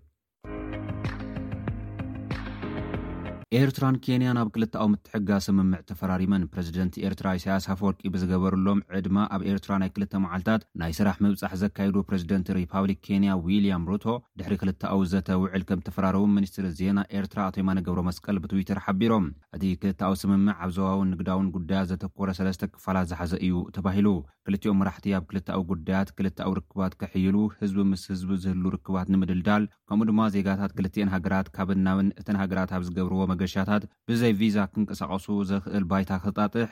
[3.56, 9.74] ኤርትራን ኬንያ ናብ ክልቲዊ ምትሕጋዝ ስምምዕ ተፈራሪመን ፕረዚደንት ኤርትራ ኢሳያስ ኣፈወርቂ ብዝገበርሎም ዕድማ ኣብ ኤርትራ
[9.82, 14.06] ናይ ክልተ መዓልታት ናይ ስራሕ ምብፃሕ ዘካይዱ ፕረዚደንት ሪፓብሊክ ኬንያ ዊልያም ሩቶ
[14.40, 19.28] ድሕሪ ክልተዊ ዘተውዕል ከም ዝተፈራርዊ ሚኒስትር ዜና ኤርትራ ኣቶይማነ ገብሮ መስቀል ብትዊተር ሓቢሮም
[19.58, 24.08] እቲ ክልቲዊ ስምምዕ ኣብ ዘባውን ንግዳውን ጉዳያት ዘተኮረ ሰለስተ ክፋላት ዝሓዘ እዩ ተባሂሉ
[24.48, 30.08] ክልቲኦም መራሕቲ ኣብ ክልቲዊ ጉዳያት ክልቲዊ ርክባት ክሕይሉ ህዝቢ ምስ ህዝቢ ዝህሉ ርክባት ንምድልዳል ከምኡ
[30.12, 35.84] ድማ ዜጋታት ክልትኤን ሃገራት ካብ ናውን እተን ሃገራት ኣብ ዝገብርዎ ገሻታት ብዘይ ቪዛ ክንቀሳቐሱ ዝክእል
[35.90, 36.70] ባይታ ክጣጥሕ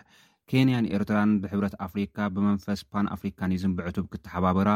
[0.51, 4.71] ኬንያን ኤርትራን ብሕብረት ኣፍሪካ ብመንፈስ ፓን ኣፍሪካኒዝም ብዕቱብ ክተሓባበራ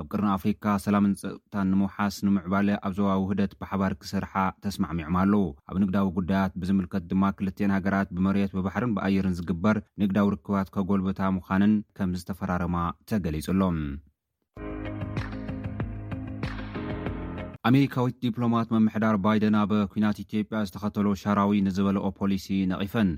[0.00, 4.32] ኣብ ቅርን ኣፍሪካ ሰላምን ፀጥጥታን ንምውሓስ ንምዕባለ ኣብ ዘዊ ውህደት ብሓባር ክስርሓ
[4.64, 10.70] ተስማዕሚዑም ኣለው ኣብ ንግዳዊ ጉዳያት ብዝምልከት ድማ ክልትን ሃገራት ብመሬት ብባሕርን ብኣየርን ዝግበር ንግዳዊ ርክባት
[10.76, 12.76] ከጎልበታ ምዃንን ከም ዝተፈራረማ
[13.12, 13.78] ተገሊጹኣሎም
[17.68, 23.10] ኣሜሪካዊት ዲፕሎማት መምሕዳር ባይደን ኣብ ኩናት ኢትጵያ ዝተኸተሉ ሻራዊ ንዝበለኦ ፖሊሲ ነቒፈን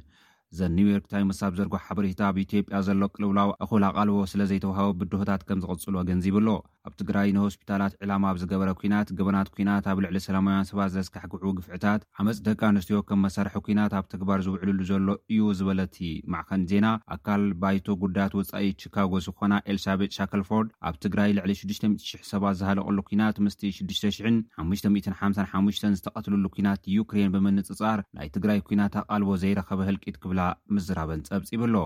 [0.53, 5.43] እዘን ኒውዮርክ ታይምስ ኣብ ዘርጎሕ ሓበሬታ ኣብ ኢትዮጵያ ዘሎ ቅልውላው እኽል ኣቓልቦ ስለ ዘይተውሃቦ ብድሆታት
[5.49, 6.49] ከም ዝቕፅሉ ገንዚብኣሎ
[6.89, 11.45] ኣብ ትግራይ ንሆስፒታላት ዕላማ ኣብ ዝገበረ ኩናት ገበናት ኩናት ኣብ ልዕሊ ሰላማውያን ሰባት ዘስካሕ ግዑ
[11.59, 15.97] ግፍዕታት ዓመፅ ደቂ ኣንስትዮ ከም መሳርሒ ኩናት ኣብ ተግባር ዝውዕሉሉ ዘሎ እዩ ዝበለቲ
[16.35, 22.55] ማዕኸን ዜና ኣካል ባይቶ ጉዳያት ወፃኢ ችካጎ ዝኾና ኤልሳቤጥ ሻክልፎርድ ኣብ ትግራይ ልዕሊ 6000 ሰባት
[22.61, 30.41] ዝሃለቕሉ ኩናት ምስቲ 6000555 ዝተቐትልሉ ኩናት ዩክሬን ብምንፅጻር ናይ ትግራይ ኩናት ኣቓልቦ ዘይረኸበ ህልቂት ክብላ
[30.77, 31.77] ምዝራበን ፀብፂብኣሎ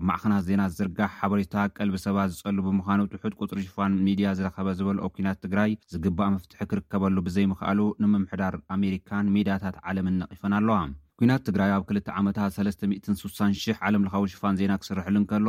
[0.00, 5.04] ኣብ ማዕኽናት ዜና ዝርጋሕ ሓበሬታት ቀልቢ ሰባት ዝፀሉ ብምዃኖት ውሑድ ቁፅሪ ሽፋን ሚድያ ዝረኸበ ዝበልኦ
[5.14, 10.76] ኩናት ትግራይ ዝግባእ መፍትሒ ክርከበሉ ብዘይምኽኣሉ ንምምሕዳር ኣሜሪካን ሜድያታት ዓለምን ነቒፈን ኣለዋ
[11.20, 15.46] ኩናት ትግራይ ኣብ 2ል ዓመታት 36,0000 ዓለም ለካዊ ሽፋን ዜና ክስርሕሉንከሎ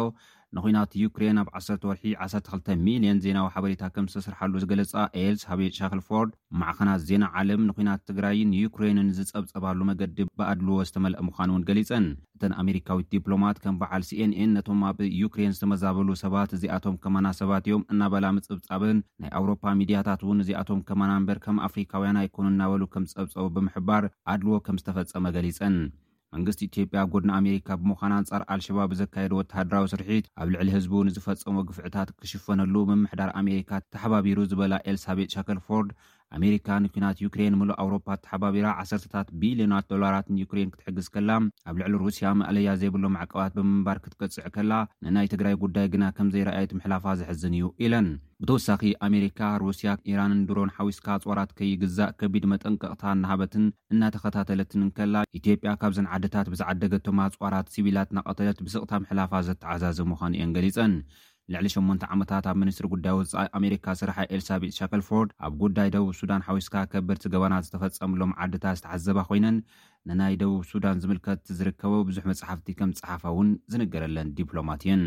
[0.56, 6.32] ንኩናት ዩክሬን ኣብ 1ወርሒ12ሚልዮን ዜናዊ ሓበሬታ ከም ዝተስርሓሉ ዝገለፃ ኤልስ ሃብር ሻክልፎርድ
[6.62, 12.06] ማዕኸናት ዜና ዓለም ንኩናት ትግራይ ንዩክሬንን ዝፀብፀባሉ መገዲ ብኣድልዎ ዝተመልእ ምኳኑ እውን ገሊፀን
[12.38, 17.86] እተን ኣሜሪካዊት ዲፕሎማት ከም በዓል ሲንኤን ነቶም ኣብ ዩክሬን ዝተመዛበሉ ሰባት እዚኣቶም ከመና ሰባት እዮም
[17.94, 23.46] እናበላ ምፅብጻብን ናይ ኣውሮፓ ሚድያታት እውን እዚኣቶም ከመና ንበር ከም ኣፍሪካውያን ኣይኮኑ እናበሉ ከም ዝፀብፀቡ
[23.58, 24.04] ብምሕባር
[24.36, 25.78] ኣድልዎ ከም ዝተፈጸመ ገሊፀን
[26.36, 32.10] መንግስቲ ኢትዮጵያ ብጎድና ኣሜሪካ ብምዃና ንጻር ኣልሸባብ ዘካየደ ወተሃደራዊ ስርሒት ኣብ ልዕሊ ህዝቡ ንዝፈጸሞ ግፍዕታት
[32.20, 35.92] ክሽፈነሉ ምምሕዳር ኣሜሪካ ተሓባቢሩ ዝበላ ኤልሳቤጥ ሻክልፎርድ
[36.36, 41.30] ኣሜሪካ ንኩናት ዩክሬን ሙሉእ ኣውሮፓ እተሓባቢራ ዓሰርተታት ቢልዮናት ዶላራትንዩክሬን ክትሕግዝ ከላ
[41.70, 44.72] ኣብ ልዕሊ ሩስያ ማዕለያ ዘይብሎ ማዕቀባት ብምንባር ክትቀፅዕ ከላ
[45.06, 48.10] ንናይ ትግራይ ጉዳይ ግና ከም ዘይረኣየት ምሕላፋ ዘሕዝን እዩ ኢለን
[48.42, 56.50] ብተወሳኺ ኣሜሪካ ሩስያ ኢራንን ድሮን ሓዊስካ ፅዋራት ከይግዛእ ከቢድ መጠንቀቅታ ናሃበትን እናተኸታተለትንንከላ ኢትዮጵያ ካብዘን ዓድታት
[56.56, 60.94] ብዝዓደገቶማ ፅዋራት ሲቢላት ናቐተለት ብስቕታ ምሕላፋ ዘተዓዛዝ ምዃኑ እዮን ገሊፀን
[61.54, 66.42] ንዕሊ 8 ዓመታት ኣብ ምኒስትሪ ጉዳይ ወፃኢ ኣሜሪካ ስራሓ ኤልሳቤጥ ሻክልፎርድ ኣብ ጉዳይ ደቡብ ሱዳን
[66.48, 69.58] ሓዊስካ ከበርቲ ገባና ዝተፈፀምሎም ዓድታት ዝተዓዘባ ኮይነን
[70.10, 75.04] ንናይ ደቡብ ሱዳን ዝምልከት ዝርከበ ብዙሕ መፅሓፍቲ ከም ፅሓፈ እውን ዝንገረለን ዲፕሎማት እየን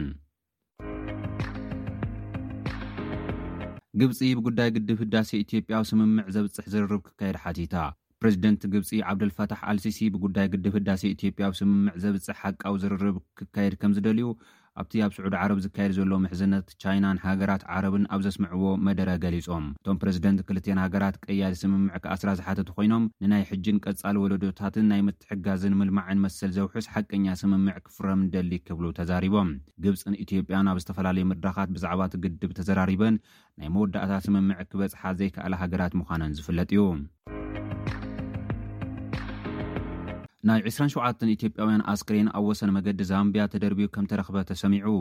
[4.03, 7.75] ግብፂ ብጉዳይ ግድብ ህዳሴ ኢትዮጵያ ብ ስምምዕ ዘብፅሕ ዝርርብ ክካየድ ሓቲታ
[8.23, 14.25] ፕረዚደንት ግብፂ ዓብደልፋታሕ ኣልሲሲ ብጉዳይ ግድብ ህዳሴ ኢትዮጵያ ብስምምዕ ዘብፅሕ ሃቃዊ ዝርርብ ክካየድ ከም ዝደልዩ
[14.81, 19.97] ኣብቲ ኣብ ስዑድ ዓረብ ዝካየድ ዘሎ ምሕዝነት ቻይናን ሃገራት ዓረብን ኣብ ዘስምዕዎ መደረ ገሊፆም እቶም
[20.03, 26.23] ፕረዚደንት ክልቴን ሃገራት ቀያዲ ስምምዕ ክ1ስራ ዝሓተት ኮይኖም ንናይ ሕጅን ቀፃል ወለዶታትን ናይ ምትሕጋዝን ምልማዕን
[26.25, 29.51] መስል ዘውሑስ ሓቀኛ ስምምዕ ክፍረም ደሊ ክብሉ ተዛሪቦም
[29.87, 33.19] ግብፅን ኢትዮጵያን ኣብ ዝተፈላለዩ ምድራኻት ብዛዕባ ትግድብ ተዘራሪበን
[33.63, 36.81] ናይ መወዳእታ ስምምዕ ክበፅሓ ዘይከኣለ ሃገራት ምዃነን ዝፍለጥ እዩ
[40.49, 44.93] ናይ 27 ኢትዮጵያውያን ኣስክሬን ኣብ ወሰኒ መገዲ ዛምብያ ተደርብዩ ከም ተረኽበ ተሰሚዑ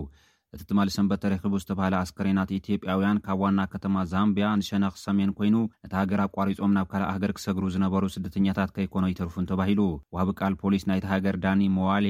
[0.56, 5.94] እቲ ትማል ሰንበት ተረኪቡ ዝተባሃለ ኣስክሬናት ኢትዮጵያውያን ካብ ዋና ከተማ ዛምብያ ንሸነኽ ሰሜን ኮይኑ ነቲ
[6.02, 9.82] ሃገር ኣቋሪፆም ናብ ካልእ ሃገር ክሰግሩ ዝነበሩ ስደተኛታት ከይኮኖ ይተርፉን ተባሂሉ
[10.18, 12.08] ዋሃቢ ቃል ፖሊስ ናይቲ ሃገር ዳኒ ሞዋሌ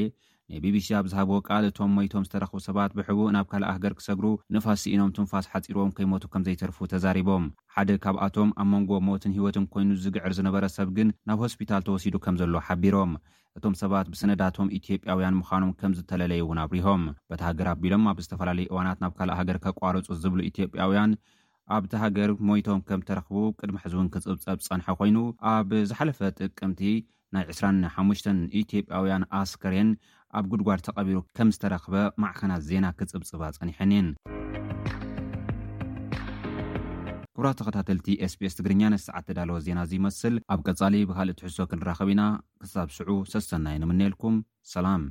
[0.53, 4.83] ን ቢቢሲ ኣብ ዝሃበዎ ቃል እቶም ሞይቶም ዝተረኽቡ ሰባት ብሕቡ ናብ ካልእ ሃገር ክሰግሩ ንፋስ
[4.91, 10.33] ኢኖም ትንፋስ ሓፂርዎም ከይሞቱ ከም ዘይተርፉ ተዛሪቦም ሓደ ካብኣቶም ኣብ መንጎ ሞትን ሂወትን ኮይኑ ዝግዕር
[10.37, 13.11] ዝነበረ ሰብ ግን ናብ ሆስፒታል ተወሲዱ ከም ዘለዎ ሓቢሮም
[13.59, 18.97] እቶም ሰባት ብሰነዳቶም ኢትዮጵያውያን ምዃኖም ከም ዝተለለይ እውን ኣብሪሆም በቲ ሃገር ኣቢሎም ኣብ ዝተፈላለዩ እዋናት
[19.05, 21.13] ናብ ካልእ ሃገር ኬቋርፁ ዝብሉ ኢትዮጵያውያን
[21.75, 25.17] ኣብቲ ሃገር ሞይቶም ከም ተረኽቡ ቅድሚ ሕዝውን ክፅብፀብ ፀንሐ ኮይኑ
[25.55, 26.81] ኣብ ዝሓለፈ ጥቅምቲ
[27.35, 28.07] ናይ 2ራሓሙ
[28.61, 29.89] ኢትዮጵያውያን ኣስከርን
[30.37, 34.09] ኣብ ጉድጓድ ተቐቢሩ ከም ዝተረኽበ ማዕከናት ዜና ክፅብፅባ ጸኒሐን ን
[37.35, 42.23] ኩብራ ተኸታተልቲ ስpስ ትግርኛ ነስሰዓት ትዳለወ ዜና እዙ ይመስል ኣብ ቀጻሊ ብሃልእትሕሶ ክንራኸብ ኢና
[42.63, 44.37] ክሳብ ስዑ ሰሰናይ ንምነኤልኩም
[44.73, 45.03] ሰላም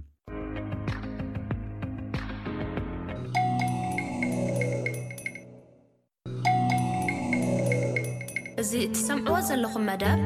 [8.63, 10.21] እዚ እቲሰምዕዎ ዘለኹም መደብ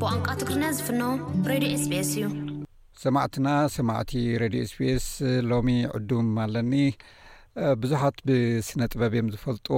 [0.00, 1.02] ብቋንቋ ትግርኛ ዝፍኖ
[1.50, 2.24] ሬድዮ ስpስ እዩ
[3.02, 5.04] ሰማዕትና ሰማዕቲ ሬድዮ ስፒስ
[5.50, 6.72] ሎሚ ዕዱም ኣለኒ
[7.82, 9.76] ብዙሓት ብስነ ጥበብ እዮም ዝፈልጥዎ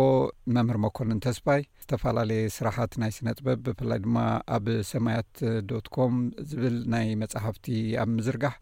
[0.54, 4.16] መምህር መኮንን ተስባይ ዝተፈላለየ ስራሓት ናይ ስነ ጥበብ ብፍላይ ድማ
[4.56, 5.32] ኣብ ሰማያት
[5.72, 6.14] ዶት ኮም
[6.52, 7.66] ዝብል ናይ መጻሕፍቲ
[8.04, 8.56] ኣብ ምዝርጋሕ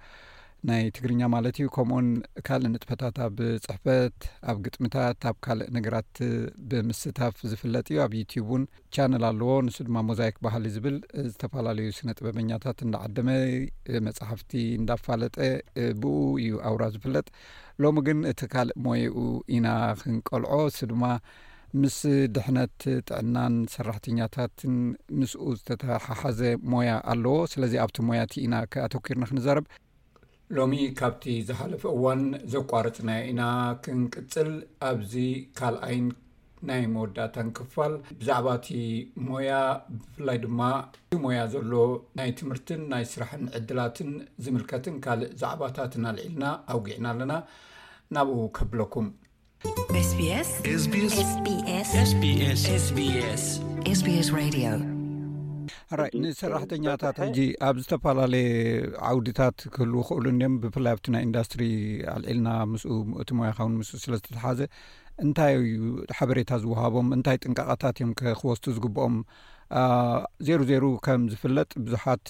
[0.68, 2.06] ናይ ትግርኛ ማለት እዩ ከምኡኡን
[2.46, 4.18] ካልእ ንጥፈታት ኣብ ፅሕፈት
[4.50, 6.14] ኣብ ግጥምታት ኣብ ካልእ ነገራት
[6.70, 8.64] ብምስታፍ ዝፍለጥ እዩ ኣብ ዩትብ ውን
[8.96, 10.96] ቻነል ኣለዎ ንሱ ድማ ሙዛይክ ባህሊእ ዝብል
[11.30, 13.28] ዝተፈላለዩ ስነ ጥበበኛታት እንዳዓደመ
[14.08, 15.36] መፅሕፍቲ እንዳፋለጠ
[16.02, 17.26] ብኡ እዩ ኣውራ ዝፍለጥ
[17.84, 19.16] ሎሚ ግን እቲ ካልእ ሞይኡ
[19.56, 19.68] ኢና
[20.04, 21.04] ክንቀልዖ እሱ ድማ
[21.80, 21.96] ምስ
[22.36, 24.76] ድሕነት ጥዕናን ሰራሕተኛታትን
[25.20, 26.40] ምስኡ ዝተተሓሓዘ
[26.72, 29.66] ሞያ ኣለዎ ስለዚ ኣብቲ ሞያቲ ኢና ክኣተኪርና ክንዛረብ
[30.56, 32.20] ሎሚ ካብቲ ዝሓለፈ እዋን
[32.52, 33.42] ዘቋርፅና ኢና
[33.84, 34.48] ክንቅፅል
[34.88, 35.12] ኣብዚ
[35.58, 36.06] ካልኣይን
[36.68, 38.68] ናይ መወዳእታ ንክፋል ብዛዕባቲ
[39.26, 39.50] ሞያ
[39.98, 40.60] ብፍላይ ድማ
[41.26, 41.70] ሞያ ዘሎ
[42.20, 44.10] ናይ ትምህርትን ናይ ስራሕን ዕድላትን
[44.46, 47.32] ዝምልከትን ካልእ ዛዕባታት ናልዒልና ኣውጊዕና ኣለና
[48.16, 49.08] ናብኡ ከብለኩም
[55.94, 58.48] አራይ ንሰራሕተኛታት ሕጂ ኣብ ዝተፈላለየ
[59.10, 61.62] ዓውድታት ክህል ክእሉ እንድዮም ብፍላይ ኣብቲ ናይ ኢንዳስትሪ
[62.14, 64.60] ኣልዒልና ምስኡ ሙእቲ ሞያካውን ምስ ስለ ዝተተሓዘ
[65.26, 65.82] እንታይዩ
[66.18, 69.16] ሓበሬታ ዝውሃቦም እንታይ ጥንቃቐታት እዮም ከክወስቱ ዝግብኦም
[70.48, 72.26] ዜሩ ዜይሩ ከም ዝፍለጥ ብዙሓት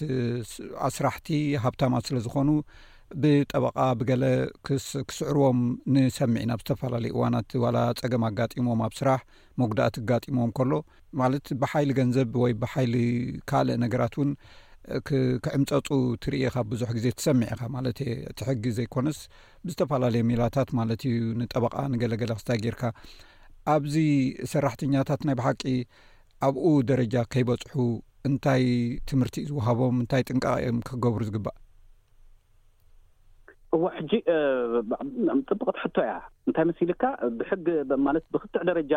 [0.88, 1.28] ኣስራሕቲ
[1.64, 2.48] ሃብታማት ስለዝኮኑ
[3.22, 4.24] ብጠበቃ ብገለ
[4.66, 5.60] ክስዕርቦም
[5.94, 9.20] ንሰሚዒ ናብ ዝተፈላለዩ እዋናት ዋላ ፀገም ኣጋጢሞም ኣብ ስራሕ
[9.60, 10.72] መጉዳኣት ኣጋጢሞዎም ከሎ
[11.20, 12.94] ማለት ብሓይሊ ገንዘብ ወይ ብሓይሊ
[13.50, 14.30] ካልእ ነገራት እውን
[15.44, 15.88] ክዕምፀጡ
[16.24, 19.18] ትርእካብ ብዙሕ ግዜ ትሰሚዒ ኢኻ ማለት እየ ቲሕጊ ዘይኮነስ
[19.64, 22.82] ብዝተፈላለየ ሜላታት ማለት እዩ ንጠበቃ ንገለገለ ክስታ ጌርካ
[23.74, 23.94] ኣብዚ
[24.52, 25.62] ሰራሕተኛታት ናይ ብሓቂ
[26.48, 27.74] ኣብኡ ደረጃ ከይበፅሑ
[28.30, 28.64] እንታይ
[29.10, 31.56] ትምህርቲ ዝውሃቦም እንታይ ጥንቃቂእዮም ክክገብሩ ዝግባእ
[33.76, 36.12] እዎ ሕጂጥብቅት ሕቶ እያ
[36.48, 37.02] እንታይ ምስ ኢልካ
[37.40, 37.66] ብሕጊ
[38.34, 38.92] ብክትዕ ደረጃ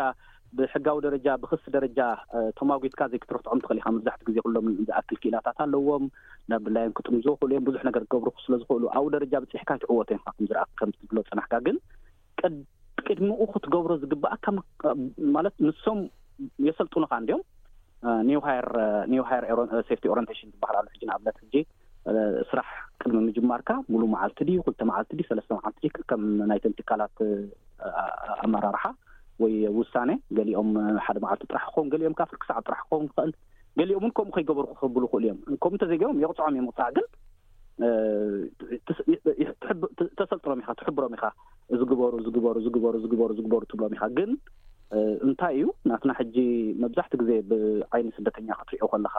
[0.58, 1.98] ብሕጋዊ ደረጃ ብክሲ ደረጃ
[2.58, 6.04] ተማጉትካ ዘይክትረትዖም ትኽእል ኢካ መብዛሕቲ ግዜ ኩሎም ዝኣክል ክኢላታት ኣለዎም
[6.52, 10.10] ናብ ድላዮን ክጥምዝክእሉ እዮም ብዙሕ ነገር ክገብሩ ስለዝክእሉ ኣብኡ ደረጃ ብፅሕካ ይትዕወት
[10.50, 11.76] ዝ ከምብሎ ፅናሕካ ግን
[13.06, 14.32] ቅድሚኡ ክትገብሮ ዝግብአ
[15.36, 16.00] ማለት ምሶም
[16.68, 17.44] የሰልጡንካ እንድኦም
[18.28, 18.66] ኒኒውሃር
[19.88, 21.54] ፍቲ ኦርንሽን ዝበሃል ኣሉ ሕጂ ንኣብለት ሕጂ
[22.50, 22.66] ስራሕ
[23.02, 27.16] ቅድሚ ምጅማርካ ሙሉእ መዓልቲ ድዩ ኩልተ መዓልቲ ድ ሰለስተ መዓልቲ ከም ናይ ተንቲካላት
[28.44, 28.82] ኣመራርሓ
[29.42, 30.68] ወይ ውሳነ ገሊኦም
[31.06, 33.32] ሓደ መዓልቲ ጥራሕ ክኸውን ገሊኦም ካ ፍርክሰዕ ጥራሕ ክኸውን ክኽእል
[33.78, 37.08] ገሊኦምእውን ከምኡ ከይገበሩ ክኽብሉ ይክእል እዮም ከምኡ እተዘይገም የቕፅዖም እየምቅፅዕ ግን
[40.18, 41.24] ተሰልጥሮም ኢካ ትሕብሮም ኢኻ
[41.80, 44.30] ዝግበሩ ዝግበሩ ዝበሩ ዝግበሩዝግበሩ ትብሎም ኢካ ግን
[45.26, 46.36] እንታይ እዩ ናትና ሕጂ
[46.82, 49.14] መብዛሕቲ ግዜ ብዓይኒ ስደተኛ ክትሪዮ ከለካ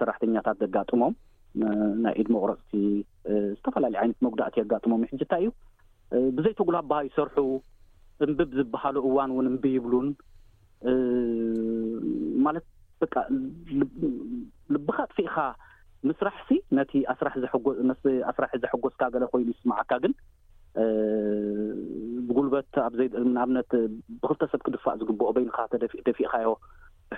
[0.00, 1.14] ሰራሕተኛታት ዘጋጥሞም
[2.04, 2.72] ናይ ኢድ መቁረፅቲ
[3.56, 5.50] ዝተፈላለየ ዓይነት መጉዳእቲ ኣጋጥሞም ሕጂታይ እዩ
[6.36, 7.38] ብዘይተጉል ኣባ ይሰርሑ
[8.26, 10.08] እምብብዝበሃሉ እዋን ውን እምብ ይብሉን
[12.46, 12.66] ማለት
[14.74, 15.36] ልብካ ኣጥፊእካ
[16.08, 17.34] ምስራሕ ሲ ነቲ ኣስራሒ
[18.62, 20.12] ዘሐጎዝካ ገለ ኮይኑ ይስምዓካ ግን
[22.28, 23.70] ብጉልበት ኣዘይንኣብነት
[24.22, 26.50] ብክልተሰብ ክድፋእ ዝግብኦ በይኒካ ተደፊእደፊእካዮ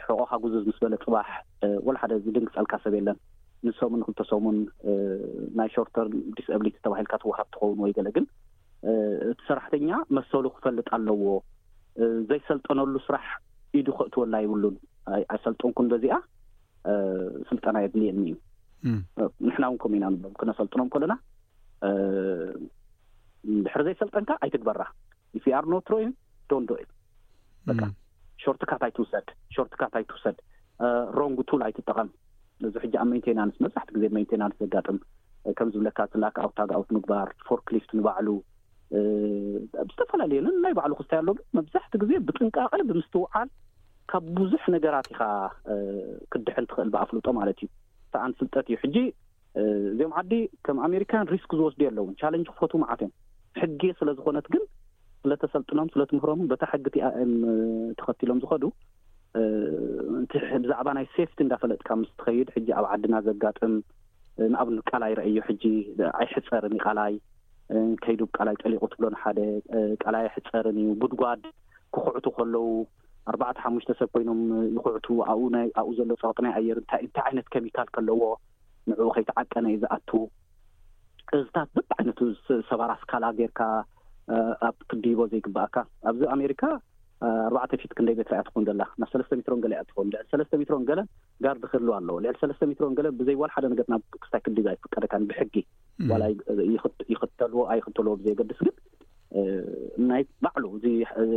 [0.09, 1.29] ሕቆካ ግዙ ዝምስ በለ ፅባሕ
[1.87, 3.19] ወላሓደ ዝድንግፀልካ ሰብ የለን
[3.69, 4.57] ንሶሙ ክልተሰሙን
[5.59, 8.27] ናይ ሾርተር ዲስኤብሊቲ ተባሂልካ ትዋሃብ ትኸውን ወይ ገለ ግን
[9.31, 11.29] እቲ ሰራሕተኛ መሰሉ ክፈልጥ ኣለዎ
[12.31, 13.27] ዘይሰልጠነሉ ስራሕ
[13.79, 14.77] ኢዱ ክእትወላ ይብሉን
[15.35, 16.17] ኣይሰልጠንኩም በዚኣ
[17.51, 18.35] ስልጠና የድልየኒ እዩ
[19.47, 21.15] ንሕናውንከምኡ ኢናንብሎም ክነሰልጥኖም ከለና
[23.65, 24.83] ድሕሪ ዘይሰልጠንካ ኣይትግበራ
[25.41, 26.13] ኢፊኣርኖትሮይን
[26.53, 29.27] ዶንዶ እዩ ርትካት ኣይትውሰድ
[29.63, 30.37] ርትካት ኣይትውሰድ
[31.21, 32.09] ሮግ ቱል ይትጠቐም
[32.69, 34.99] እዚ ሕጂ ኣብ ሜንቴይናንስ መብዛሕቲ ግዜ መንተይናን ዘጋጥም
[35.59, 38.29] ከም ዝብለካ ስላክኣውታግኣውት ምግባር ፎርክሊስት ንባዕሉ
[39.91, 43.49] ዝተፈላለየን ናይ ባዕሉ ክስታይ ኣለግ መብዛሕቲ ግዜ ብጥንቃቅል ብምስትውዓል
[44.13, 45.21] ካብ ብዙሕ ነገራት ኢኻ
[46.33, 47.69] ክድሕን ትኽእል ብኣፍልጦ ማለት እዩ
[48.07, 48.97] እታኣንስልጠት እዩ ሕጂ
[49.93, 50.33] እዚኦም ዓዲ
[50.67, 53.13] ከም ኣሜሪካን ሪስክ ዝወስድዮየ ኣለውን ቻለንጂ ክፈትዉ ማዓት እዮም
[53.61, 54.65] ሕጊ ስለ ዝኮነት ግን
[55.23, 57.33] ስለ ተሰልጥኖም ስለትምህሮም በታ ሕጊ ቲኣእም
[58.01, 58.63] ተኸቲሎም ዝኸዱ
[60.63, 63.73] ብዛዕባ ናይ ሴፍቲ እንዳፈለጥካ ምስ ትኸይድ ሕጂ ኣብ ዓድና ዘጋጥም
[64.53, 65.63] ንኣብኒ ቃላይ ረአዩ ሕጂ
[66.21, 67.13] ዓይሕፀርን ቃላይ
[68.05, 69.39] ከይዱ ቃላይ ጠሊቁ ትብሎን ሓደ
[70.03, 71.43] ቃላ ኣሕፀርን እዩ ቡድጓድ
[71.95, 72.63] ክኩዕቱ ከለዉ
[73.33, 74.41] ኣርባዕተ ሓሙሽተ ሰብ ኮይኖም
[74.77, 78.23] ይኩዕቱ ኣብኡ ዘሎ ፀቕጢናይ ኣየር እንታይ ዓይነት ኬሚካል ከለዎ
[78.91, 80.11] ንዕኡ ከይትዓቀነ እዩ ዝኣቱ
[81.37, 82.21] እዚታት ብ ዓይነቱ
[82.71, 83.61] ሰባራስ ካል ጌይርካ
[84.69, 85.77] ኣብ ክድቦ ዘይግበእካ
[86.09, 86.63] ኣብዚ ኣሜሪካ
[87.27, 91.07] ኣርባዕተ ፊት ክንደይ ቤትርእያ ትኮውን ዘላ ናብ ሰለስተ ሜትሮን ገ እያትኾን ልዕሊ ሰለስተ ሜትሮን ገለን
[91.45, 95.55] ጋርዲክህልዋ ኣለዎ ልዕሊ ሰለስተ ሜትሮን ገለን ብዘይ ዋል ሓደ ነገርናብክስታይ ክዲ ፍቀደካ ብሕጊ
[97.15, 98.75] ይኽተልዎ ኣ ይክተልዎ ብዘየገድስ ግን
[100.09, 100.85] ናይ ባዕሉ እዚ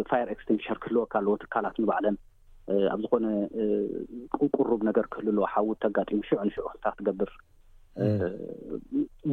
[0.10, 2.18] ፋ ክስቲንሽር ክህልወካ ኣለዎ ትካላት ንባዕለን
[2.94, 3.26] ኣብ ዝኮነ
[4.38, 7.32] ቅቅሩብ ነገር ክህልለዎ ሓውት ተጋጢሙ ሽዑ ንሽዑ ክታ ትገብር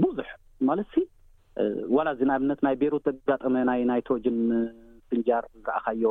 [0.04, 0.28] ብዙሕ
[0.68, 1.02] ማለት ሲ
[1.96, 4.38] ዋላ እዚ ና ኣብነት ናይ ቤሩት ዘጋጠመ ናይ ናይትሮጅን
[5.08, 6.06] ፍንጃር ዛዕካዮ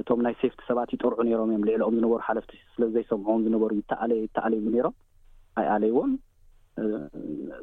[0.00, 4.94] እቶም ናይ ሴፍቲ ሰባት ይጠርዑ ነይሮም እዮም ልዕሊኦም ዝነበሩ ሓለፍቲ ስለዘይሰምዖዎም ዝነበሩ ተለየ ተኣለይ ነይሮም
[5.60, 6.10] ኣይ ኣለይዎም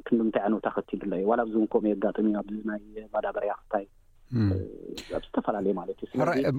[0.06, 2.82] ክምዲምንታይ ኣንታ ክቲል ኣሎ ዋላ ኣዚውን ከምኡ የ ኣጋጥም እ ኣናይ
[3.16, 3.86] መዳበርያ ክንታይ
[5.18, 6.12] ኣብዝተፈላለዩ ማለትእዩ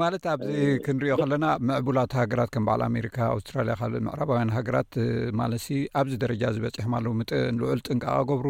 [0.02, 0.48] ማለት ኣብዚ
[0.84, 4.92] ክንሪኦ ከለና መዕቡላት ሃገራት ከም በዓል ኣሜሪካ ኣስትራልያ ካልእ ምዕራባውያን ሃገራት
[5.40, 8.48] ማለ ሲ ኣብዚ ደረጃ ዝበፂሖም ኣለዉ ምጥን ልዑል ጥንቃቃገብሩ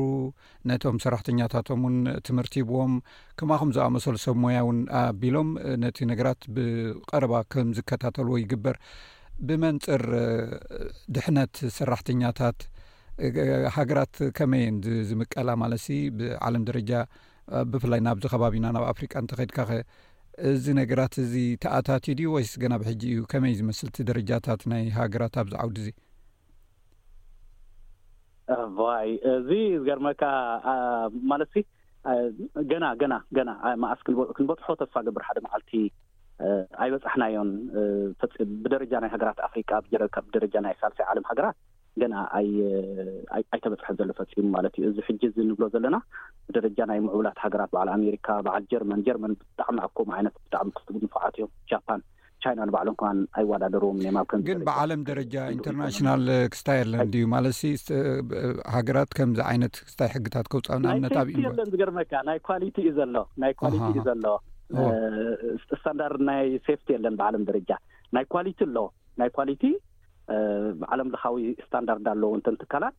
[0.71, 1.97] ነቶም ሰራሕተኛታቶም እውን
[2.29, 2.95] ትምህርቲ ይብዎም
[3.41, 5.51] ከማኸም ዝኣመሰሉ ሰብ ሞያ እውን ኣቢሎም
[5.85, 8.79] ነቲ ነገራት ብቀረባ ከም ዝከታተልዎ ይግበር
[9.49, 10.03] ብመንፅር
[11.15, 12.59] ድሕነት ሰራሕተኛታት
[13.77, 15.87] ሃገራት ከመይ እ ዝምቀላ ማለ ሲ
[16.21, 16.93] ብዓለም ደረጃ
[17.73, 19.71] ብፍላይ ናብዚ ኸባቢና ናብ ኣፍሪቃ እንተኸድካ ኸ
[20.51, 25.77] እዚ ነገራት እዚ ተኣታቲዩ ድዩ ወይስ ገና ብሕጂ እዩ ከመይ ዝመስልቲ ደረጃታት ናይ ሃገራት ኣብዝዓውዲ
[25.83, 25.89] እዙ
[28.97, 29.49] ኣይ እዚ
[29.81, 30.23] ዝገርመካ
[31.33, 31.53] ማለት
[32.71, 34.01] ገና ገና ገናማእስ
[34.39, 35.71] ክንበፅሖ ተስፋ ገብር ሓደ መዓልቲ
[36.85, 37.51] ኣይበፃሕናዮን
[38.65, 39.59] ብደረጃ ናይ ሃገራት ኣፍሪ
[39.95, 41.57] ጀረደረጃ ናይ ሳልሰይ ዓለም ሃገራት
[42.03, 42.15] ገና
[43.55, 45.97] ኣይተበፅሐ ዘሎፈፅእዩ ማለት እዩ እዚ ሕጂ እዚ ንብሎ ዘለና
[46.57, 51.35] ደረጃ ናይ ምዕብላት ሃገራት በዓል ኣሜሪካ በዓል ጀርማን ጀርመን ብጣዕሚ ኣከም ዓይነት ብጣዕሚ ክ ንፍዓት
[51.39, 52.01] እዮም ጃፓን
[52.45, 57.47] ቻይና ንባዕሎ ከን ኣይወዳደርዎም ኒብ ከግን ብዓለም ደረጃ ኢንተርናሽናል ክስታይ ኣለን ድዩ ማለ
[58.77, 62.41] ሃገራት ከምዚ ዓይነት ክስታይ ሕግታት ከውፅናነጣብእ ለን ዝገርመካ ናይ
[62.83, 64.25] እዩ ዘሎ ናይ ቲእዩ ዘሎ
[65.71, 67.71] ስታንዳርድ ናይ ሴፍቲ የለን ብዓለም ደረጃ
[68.17, 68.79] ናይ ኳሊቲ ኣሎ
[69.21, 69.31] ናይ
[70.93, 72.99] ዓለምለካዊ ስታንዳርድ ኣለ ወንተንትካላት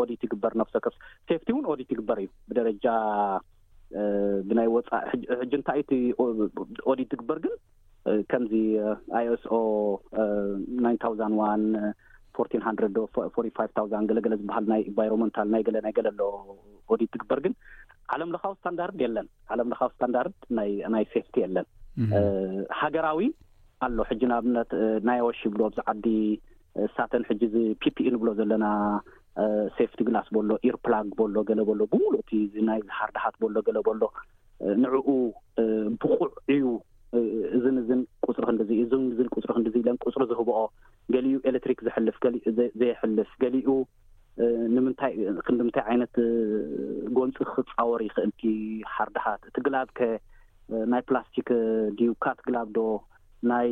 [0.00, 0.86] ኦዲት ይግበር ነፍሶከ
[1.30, 2.86] ሴፍቲ እውን ዲት ይግበር እዩ ብደረጃ
[4.48, 5.04] ብናይ ወፃእ
[5.40, 5.98] ሕጂ እንታይ ቲ
[7.00, 7.54] ዲት ዝግበር ግን
[8.30, 8.52] ከምዚ
[9.26, 9.54] ይስኦ
[11.42, 11.50] ዋ
[12.44, 17.54] ፈ ፈ ታውዛን ገለገለ ዝበሃል ናይ ኤንቫይሮንሜንታል ናይ ገለ ናይ ገለ ሎ ዲት ትግበር ግን
[18.14, 19.26] ዓለምለካዊ ስታንዳርድ የለን
[19.58, 20.34] ለምለካዊ ስታንዳርድ
[20.94, 23.18] ናይ ሴፍቲ የለንገራዊ
[23.86, 24.70] ኣሎ ሕጂ ንኣብነት
[25.08, 26.06] ናይ ኣወሽ ይብሎ ኣብዚዓዲ
[26.94, 27.42] ሳተን ሕጂ
[27.82, 28.66] ፒፒኢን ብሎ ዘለና
[29.76, 34.02] ሴፍቲ ግላስ በሎ ኢርፕላግ በሎ ገለ በሎ ብምሉእ ናይዚ ሓርዳሃት በሎ ገለ በሎ
[34.82, 35.08] ንዕኡ
[36.02, 36.64] ብኩዕዩ
[37.56, 40.60] እዝን እዝን ቁፅሪ ክንዲ እ ን ፅሪ ክንዲዚኢለን ቁፅሪ ዝህብኦ
[41.14, 43.68] ገሊኡ ኤሌትሪክ ዝሕልፍ ሊኡ ዘይሕልፍ ገሊኡ
[44.74, 45.12] ንምንታይ
[45.46, 46.14] ክዲምንታይ ዓይነት
[47.18, 48.42] ጎንፂ ክፃወር ይክእልቲ
[48.94, 50.08] ሓርዳሃት እቲ ግላብ ከ
[50.92, 51.48] ናይ ፕላስቲክ
[51.98, 52.80] ድዩካት ግላብ ዶ
[53.50, 53.70] ናይ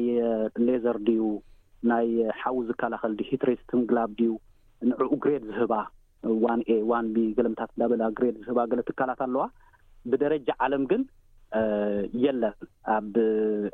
[0.69, 1.23] ሌዘር ድዩ
[1.91, 2.09] ናይ
[2.43, 4.33] ሓዊ ዝከላኸልዲ ሂትሬትትንግላብ ድዩ
[4.91, 5.75] ንዕኡ ግሬድ ዝህባ
[6.45, 9.45] ዋን ኤ ዋን ቢ ገለምታት እዳበላ ግሬድ ዝህባ ገለ ትካላት ኣለዋ
[10.11, 11.03] ብደረጃ ዓለም ግን
[12.25, 12.55] የለን
[12.97, 13.15] ኣብ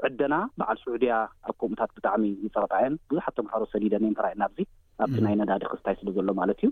[0.07, 1.13] ዕደና በዓል ስዑድያ
[1.49, 4.57] ኣብ ከምኡታት ብጣዕሚ ይፀቕጣዐየን ብዙሕ ቶም ካሮ ሰዲደን የ እንትራእየናኣዚ
[5.05, 6.71] ኣብዚ ናይ ነዳዲ ክስታይ ስለ ዘሎ ማለት እዩ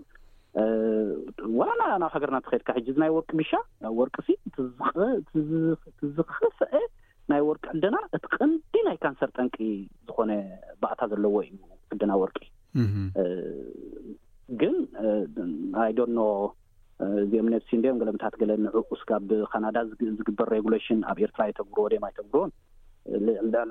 [1.59, 3.51] ዋላላ ናብ ሃገርና ትከድካ ሕጂ እናይ ወርቂ ብሻ
[3.99, 4.27] ወርቂሲ
[6.17, 6.71] ዝኽፍአ
[7.31, 9.55] ናይ ወርቂ ዕድና እቲ ቀንዲ ናይ ካንሰር ጠንቂ
[10.07, 10.31] ዝኮነ
[10.83, 11.57] ባእታ ዘለዎ እዩ
[11.93, 12.37] ዕድና ወርቂ
[14.61, 14.75] ግን
[15.79, 16.19] ሃይዶኖ
[17.23, 19.75] እዚ ኤምነትሲንደኦም ገለምታት ገለ ንዕቁስካብ ካናዳ
[20.19, 22.51] ዝግበር ሬግሌሽን ኣብ ኤርትራ የተግብርዎ ደማ ተግብርቦን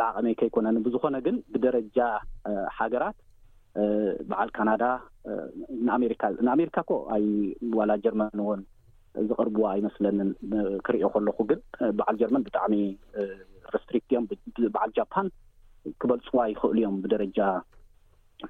[0.09, 1.97] ዓቐመይ ከይኮነኒ ብዝኮነ ግን ብደረጃ
[2.79, 3.17] ሃገራት
[4.29, 4.85] በዓል ካናዳ
[5.87, 6.93] ንኣካ ንኣሜሪካ ኮ
[7.79, 8.61] ዋላ ጀርመንእውን
[9.29, 10.31] ዚቅርብዋ ኣይመስለኒን
[10.87, 11.61] ክርኦ ከለኹ ግን
[11.99, 12.75] በዓል ጀርመን ብጣዕሚ
[13.75, 14.27] ረስትሪክት እዮም
[14.75, 15.29] በዓል ጃፓን
[16.03, 17.39] ክበልፅዋ ይኽእል እዮም ብደረጃ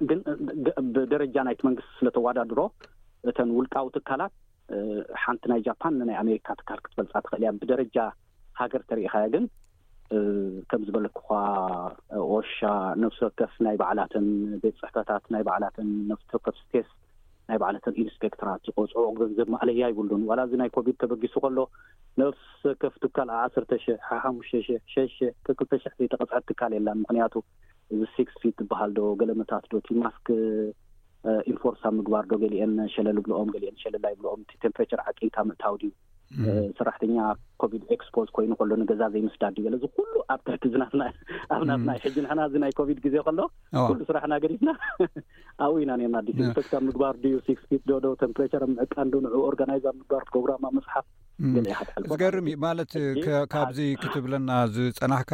[0.09, 0.19] ግን
[0.95, 2.59] ብደረጃ ናይቲ መንግስቲ ስለተዋዳድሮ
[3.29, 4.33] እተን ውልቃዊ ትካላት
[5.23, 7.97] ሓንቲ ናይ ጃፓን ናይ ኣሜሪካ ትካል ክትበልፃ ትኽእል እያ ብደረጃ
[8.61, 9.45] ሃገር ተርኢኻያ ግን
[10.69, 11.29] ከምዝበለክኳ
[12.35, 12.57] ኦሻ
[13.03, 14.25] ነፍሲ ወከስ ናይ በዕላትን
[14.63, 16.89] ቤት ፅሕፈታት ናይ በዕላትን ነፍስወከስቴስ
[17.49, 21.57] ናይ ባዕለትን ኢንስፔክተራት ዝቆፅዑ ገንዘብ ማዕለያ ይብሉን ዋላ ዚ ናይ ኮቪድ ተበጊሱ ከሎ
[22.21, 26.73] ነፍሰ ከፍ ትካል ኣብ ዓሰርተ ሽሕ ሓ ሓሙሽተ ሽሕ ሸሽ ሽ ተክልተ ሽሕ ተቐፅዐ ትካል
[26.77, 27.33] የላን ምክንያቱ
[27.95, 30.27] እዚ ስክስ ፊት ዝበሃል ዶ ገለመታት ዶ እቲ ማስክ
[31.51, 35.91] ኢንፎርሳ ምግባር ዶ ገሊአን ሸለል ይብልኦም ገሊአን ሸለላይብልኦም ቴምፐሬቸር ዓቂታ ምእታው ድዩ
[36.77, 37.13] ሰራሕተኛ
[37.61, 40.63] ኮቪድ ኤክስፖዝ ኮይኑ ከሎኒ ገዛ ዘይመስዳ ድዩ ዘለዚ ኩሉ ኣብትሕቲ
[41.53, 43.39] ኣብ ናትናይ ሕጂ ንሕና እዚናይ ኮቪድ ግዜ ከሎ
[43.89, 44.69] ኩሉ ስራሕ ና ገዲፍና
[45.65, 51.07] ኣብኡ ኢና ርና ኣዲካ ምግባር ድዩ ስክስፒት ዶዶ ቴምፐሬቸር ምዕቃ እዶን ኦርጋናይዛ ምግባር ፕሮግራማ መፅሓፍ
[51.69, 52.91] ይካት ዝገርም እዩ ማለት
[53.53, 55.31] ካብዚ ክትብለና ዝፀናሕካ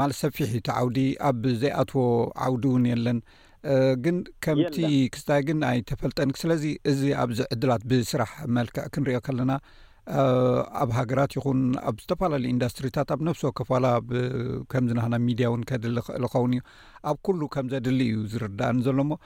[0.00, 0.98] ማለት ሰፊሕ እቲ ዓውዲ
[1.30, 2.04] ኣብ ዘይኣትዎ
[2.46, 3.20] ዓውዲ እውን የለን
[4.04, 4.76] ግን ከምቲ
[5.14, 9.50] ክስታይ ግን ኣይተፈልጠን ስለዚ እዚ ኣብዚ ዕድላት ብስራሕ መልክዕ ክንሪኦ ከለና
[10.82, 13.86] ኣብ ሃገራት ይኹን ኣብ ዝተፈላለዩ ኢንዱስትሪታት ኣብ ነፍሶ ከፋላ
[14.62, 16.62] ኣከምዝናና ሚድያእውን ከድሊ ክእል ኸውን እዩ
[17.10, 19.18] ኣብ ኩሉ ከም ዘድሊ እዩ ዝርዳአኒ ዘሎ ሞ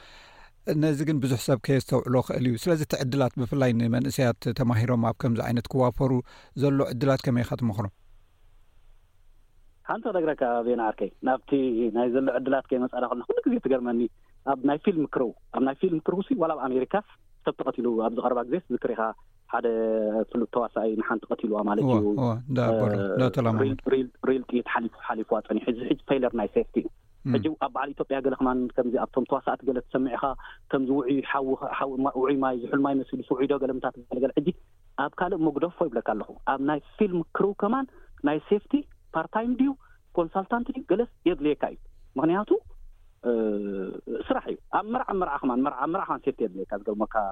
[0.82, 5.16] ነዚ ግን ብዙሕ ሰብ ከየ ዝተውዕሎ ክእል እዩ ስለዚ እቲ ዕድላት ብፍላይ ንመንእሰያት ተማሂሮም ኣብ
[5.24, 6.12] ከምዚ ዓይነት ክዋፈሩ
[6.62, 7.94] ዘሎ ዕድላት ከመይካ ትመክሮም
[9.88, 11.50] ሓንቲደግረካ ቤናኣርከይ ናብቲ
[11.96, 14.00] ናይ ዘሎ ዕድላት ከመፃእናክልና ኩሉ ግዜ ትገርመኒ
[14.52, 16.94] ኣብ ናይ ፊልም ክርዉ ኣብ ናይ ፊልም ክርቡ ዋላ ኣብ ኣሜሪካ
[17.46, 19.02] ሰብ ተቐትሉ ኣብ ዝ ቀረባ ግዜ ክሪኢኻ
[19.54, 19.68] ሓደ
[20.30, 21.84] ፍሉጥ ተዋሳይ ንሓንቲ ቀትልዋ ማለት
[23.92, 24.68] ሪኢልጢት
[25.08, 25.58] ሓሊፍዋ ፀኒ
[26.10, 26.76] ፌለር ናይ ሴፍቲ
[27.36, 30.24] እዩ ሕ ኣብ በዓል ኢትዮጵያ ገለ ከማን ከምዚ ኣብቶም ተዋሳእት ገለ ሰሚዒካ
[30.72, 33.94] ከምዚ ውይውይ ማይ ዝሕልማ መስሉ ስውዒዶ ገለምታት
[34.38, 34.48] ሕጂ
[35.04, 37.86] ኣብ ካልእ መጉደፎ ይብለካ ኣለኹ ኣብ ናይ ፊልም ክርብ ከማን
[38.28, 38.72] ናይ ሴፍቲ
[39.16, 39.70] ፓርታይም ድዩ
[40.18, 41.80] ኮንሳልታንት ገለስ የድልየካ እዩ
[42.20, 42.50] ምክንያቱ
[44.28, 44.86] ስራሕ እዩ ኣብ
[45.22, 46.72] መራዓ መርመር ከየድልካ
[47.16, 47.26] ካ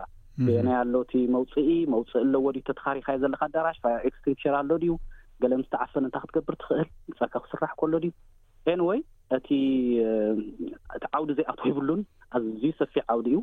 [0.59, 4.93] አናያ ኣሎቲ መውፅኢ መውፅኢ ለዎዲቶተኻሪኻየ ዘለካ ኣዳራሽ ፋክስቴንሽር ኣሎ ድዩ
[5.43, 8.13] ገለ ምስተዓፈን ንታ ክትገብር ትኽእል ንፀካ ክስራሕ ከሎ ድዩ
[8.73, 8.99] ኤን ወይ
[9.37, 9.49] እቲ
[10.97, 12.01] እቲ ዓውዲ ዘይኣት ይብሉን
[12.39, 13.39] ኣዝዩ ሰፊ ዓውዲ እዩ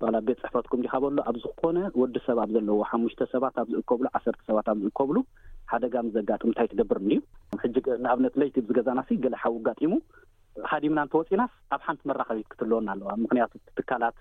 [0.00, 4.40] ባላ ቤት ፅሕረትኩም ዲካበሎ ኣብ ዝኮነ ወዲ ሰብ ኣብ ዘለዎ ሓሙሽተ ሰባት ኣብ ዝእከብሉ ዓሰርተ
[4.50, 5.16] ሰባት ኣብ ዝእከብሉ
[5.72, 7.20] ሓደጋሚ ዘጋጥም ንታይ ትገብር ድዩ
[7.62, 9.92] ሕጂ ንኣብነት ለይቲ ብዝገዛናሲ ገለ ሓዊ ኣጋጢሙ
[10.70, 14.16] ሓዲምና እንተወፂናስ ኣብ ሓንቲ መራኸቢት ክትህልወና ኣለዋ ምክንያቱትካላት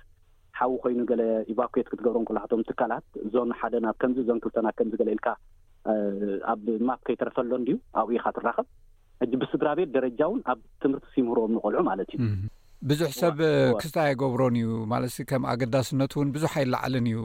[0.60, 5.10] ሓዊ ኮይኑ ገለ ኢቫክት ክትገብሮ ቆልካቶም ትካላት እዞን ሓደ ናብ ከምዚ ዞን ክልተናብ ከምዚ ገለ
[5.16, 5.28] ኢልካ
[6.52, 8.68] ኣብ ማብ ከይተረፈሎን ድዩ ኣብኡኢ ካ ትራኸብ
[9.26, 12.22] እጂ ብስድራቤድ ደረጃ እውን ኣብ ትምህርቲ ስምህርዎም ንቆልዑ ማለት እዩ
[12.90, 13.38] ብዙሕ ሰብ
[13.82, 17.20] ክስታይ ይገብሮን እዩ ማለትሲ ከም ኣገዳስነት እውን ብዙሕ ኣይላዕለን እዩ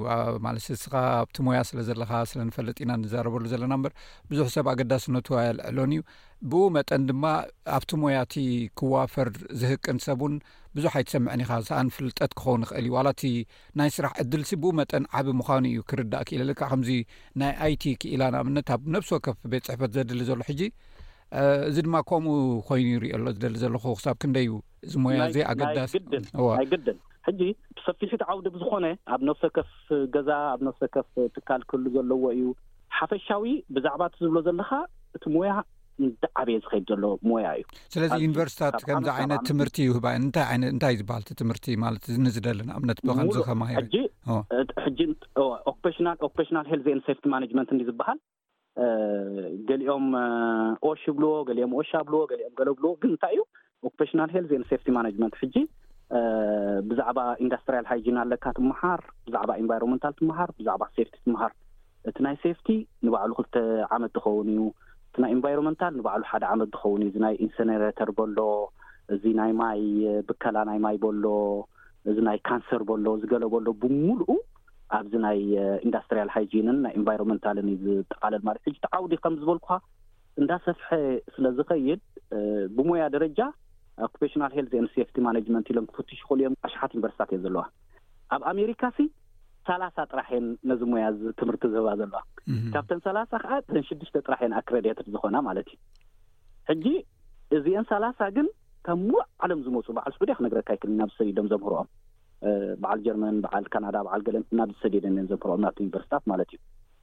[0.44, 3.92] ማለትሲ ስኻ ኣብቲ ሞያ ስለ ዘለካ ስለ ንፈለጥ ኢና ንዛረበሉ ዘለና እምበር
[4.30, 6.02] ብዙሕ ሰብ ኣገዳስነቱ ኣየልዕሎን እዩ
[6.50, 7.24] ብኡ መጠን ድማ
[7.78, 8.34] ኣብቲ ሞያእቲ
[8.80, 9.30] ክዋፈር
[9.62, 10.36] ዝህቅን ሰብ እውን
[10.76, 13.22] ብዙሕ ኣይትሰምዐኒ ኢኻ ስኣንፍልጠት ክኸውን ይኽእል እዩ ዋላእቲ
[13.80, 16.90] ናይ ስራሕ ዕድልሲ ብኡ መጠን ዓብ ምዃኑ እዩ ክርዳእ ክኢልልካ ከምዚ
[17.42, 20.62] ናይ ኣይቲ ክኢላን ኣብነት ኣብ ነብሶ ከፍ ቤት ፅሕፈት ዘድሊ ዘሎ ሕጂ
[21.68, 22.34] እዚ ድማ ከምኡ
[22.68, 24.52] ኮይኑ ይሪኦ ሎ ዝደሊ ዘለኹ ክሳብ ክንደ ዩ
[24.86, 26.94] እዚ ሞያ እ ኣገሲይግድን
[27.28, 27.40] ሕጂ
[27.78, 29.70] ብሰፊፊት ዓውዲ ብዝኮነ ኣብ ነፍሰከፍ
[30.14, 32.44] ገዛ ኣብ ነፍሰከፍ ትካል ክህሉ ዘለዎ እዩ
[32.98, 34.70] ሓፈሻዊ ብዛዕባ እቲ ዝብሎ ዘለካ
[35.18, 35.52] እቲ ሞያ
[36.04, 37.64] ንዳዓብየ ዝኸይድ ዘሎ ሞያ እዩ
[37.94, 40.00] ስለዚ ዩኒቨርስታት ከምዚ ዓይነት ትምህርቲ እዩ ህ
[40.68, 44.38] እንታይ ዝበሃልቲ ትምህርቲ ማለት ኒዝደለንኣብነት ከዚ ከማሂጂሽና
[46.72, 47.36] ሄል ንቲ ማ
[47.90, 48.20] ዝበሃል
[49.68, 50.04] ገሊኦም
[50.88, 53.42] ኦሽ ብልዎ ገሊኦም ኦሻብልዎ ገሊኦም ገለብልዎ ግን እንታይ እዩ
[53.88, 55.54] ኦክፔሽናል ሄል ዜነ ሴፍቲ ማናመንት ሕጂ
[56.90, 61.52] ብዛዕባ ኢንዳስትሪያል ሃይጂና ኣለካ ትምሃር ብዛዕባ ኤንቫይሮንሜንታል ትምሃር ብዛዕባ ሴፍቲ ትምሃር
[62.08, 62.68] እቲ ናይ ሴፍቲ
[63.06, 63.54] ንባዕሉ ክልተ
[63.96, 64.60] ዓመት ዝኸውን እዩ
[65.10, 68.40] እቲናይ ኤንቫይሮንሜንታል ንባዕሉ ሓደ ዓመት ዝኸውን እዩ እዚ ናይ ኢንስነሬተር በሎ
[69.14, 69.82] እዚ ናይ ማይ
[70.28, 71.24] ብከላ ናይ ማይ በሎ
[72.10, 74.20] እዚ ናይ ካንሰር በሎ ዝገለበሎ ብምሉ
[74.97, 75.39] ኣብዚ ናይ
[75.86, 79.68] ኢንዳስትሪያል ሃይጂንን ናይ ኤንቫይሮንመንታልን ዩ ዝጠቃለል ማር ሕጂ ተዓውዲ ከም ዝበልኩ
[80.41, 80.89] እንዳሰፍሐ
[81.34, 82.01] ስለ ዝኸይድ
[82.76, 83.41] ብሞያ ደረጃ
[84.09, 87.62] ኦክፔሽናል ሄልትን ሴፍቲ ማነመንት ኢሎም ክፍትሽ ይክእሉ እዮም ኣሸሓት ዩኒቨርስቲታት እዮ ዘለዋ
[88.34, 89.01] ኣብ ኣሜሪካ ሲ
[89.68, 91.07] ሳላሳ ጥራሕን ነዚ ሞያ
[91.41, 92.20] ትምህርቲ ዝህባ ዘለዋ
[92.74, 95.78] ካብተን ሰላሳ ከዓ ን ሽድሽተ ጥራሕን ኣክሬዴትር ዝኮና ማለት እዩ
[96.70, 96.86] ሕጂ
[97.59, 98.49] እዚአን ሳላሳ ግን
[98.86, 101.89] ካብ ምዕ ዓለም ዝመፁ በዕሉ ሱዑድያ ክነግረካ ይክል ናብ ሰሊዶም ዘምህርኦም
[102.82, 106.59] በዓል ጀርመን በዓል ካናዳ በዓል ገለ እናብ ዝሰደደኒን ዘፈርኦምና ዩኒቨርስቲታት ማለት እዩ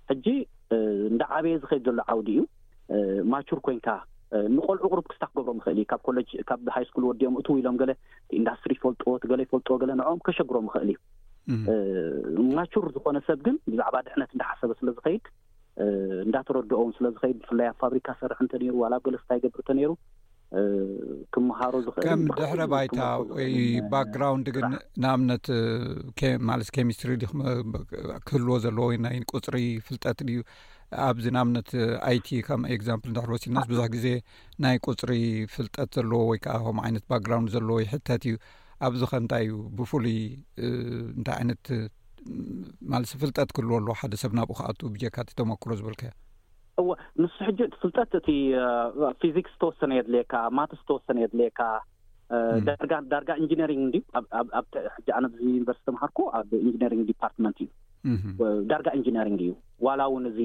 [0.09, 0.27] ሕጂ
[1.11, 2.43] እንዳ ዓብየ ዝኸይድ ዘሎ ዓውዲ እዩ
[3.33, 3.87] ማቹር ኮንካ
[4.55, 7.91] ንቆልዑ ቅሩብ ክስታ ክገብሮም ይኽእል እዩ ካብ ኮጅ ካብሃይ ስኩል ወዲኦም እትው ኢሎም ገለ
[8.39, 10.89] ኢንዳስትሪ ይፈልጥዎ ገለ ይፈልጦዎ ገለ ንኦም ከሸግሮም ይኽእል
[12.29, 15.25] እዩ ማቹር ዝኮነ ሰብ ግን ብዛዕባ ድዕነት እንዳሓሰበ ስለ ዝኸይድ
[16.25, 19.91] እንዳተረድኦም ስለዝኸይድ ብፍላይ ኣብ ፋብሪካ ሰርሕ እንተ ነይሩ ዋላኣብ ገለ ስታይይገብር እንተ ነይሩ
[21.33, 22.99] ክምሃሮ ክእልከም ድሕሪ ባይታ
[23.35, 23.53] ወይ
[23.91, 24.69] ባክግራውንድ ግን
[25.03, 25.45] ንኣብነት
[26.49, 27.11] ማለስ ኬሚስትሪ
[28.27, 30.43] ክህልዎ ዘለዎ ወናይ ቁፅሪ ፍልጠት ዩ
[31.07, 31.69] ኣብዚ ንኣብነት
[32.09, 34.07] ኣይቲ ከም ኤግዛምፕል እድሕር ወሲድናስ ብዙሕ ግዜ
[34.65, 35.13] ናይ ቁፅሪ
[35.55, 38.35] ፍልጠት ዘለዎ ወይከዓ ከም ዓይነት ባክግራንድ ዘለዎ ሕተት እዩ
[38.87, 40.19] ኣብዚ ከ ንታይ እዩ ብፍሉይ
[41.17, 41.65] እንታይ ዓይነት
[42.93, 46.13] ማለስ ፍልጠት ክህልዎ ኣለዎ ሓደ ሰብ ናብኡ ክኣቱ ብጀካቲ ተመክሮ ዝብልከ ዩ
[46.81, 48.29] እወንስ ሕጂ እቲፍልጠት እቲ
[49.21, 51.59] ፊዚክስ ተወሰነ የድሌየካ ማት ዝተወሰነ የድሌየካ
[53.11, 54.03] ዳርጋ ኢንጂነሪንግ ሕ
[55.17, 57.71] ኣነዚ ዩኒቨርስቲ ተምሃርኮ ኣብ ኢንጂነሪንግ ዲፓርትመንት እዩ
[58.71, 59.51] ዳርጋ ኢንጂኒሪንግ እዩ
[59.85, 60.39] ዋላ እውን እዚ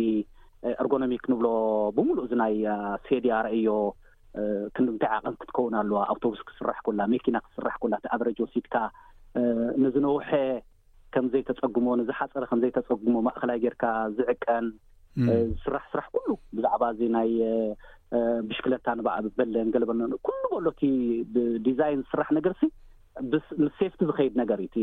[0.82, 1.46] ኤርጎኖሚክ ንብሎ
[1.96, 2.54] ብምሉእ እዚናይ
[3.08, 3.68] ሴድያ ርእዮ
[4.76, 8.74] ክንዲምታይ ኣቀን ክትከውን ኣለዋ ኣውቶቡስ ክስራሕ ኩላ ሜኪና ክስራሕ ኩላ እቲ ኣድሬጅ ወሲድካ
[9.84, 10.28] ንዝነውሐ
[11.14, 13.84] ከም ዘይተፀግሞ ንዝሓፀረ ከምዘይተፀግሞ ማእከላይ ጌርካ
[14.18, 14.66] ዝዕቀን
[15.26, 17.30] ዝስራሕ ስራሕ ኩሉ ብዛዕባ እዚ ናይ
[18.48, 19.92] ብሽክለታ ንባእበለን ገለበ
[20.26, 20.82] ኩሉ በሎቲ
[21.66, 22.62] ብዲዛይን ዝስራሕ ነገርሲ
[23.62, 24.76] ምሴፍቲ ዝኸይድ ነገር እዩቲ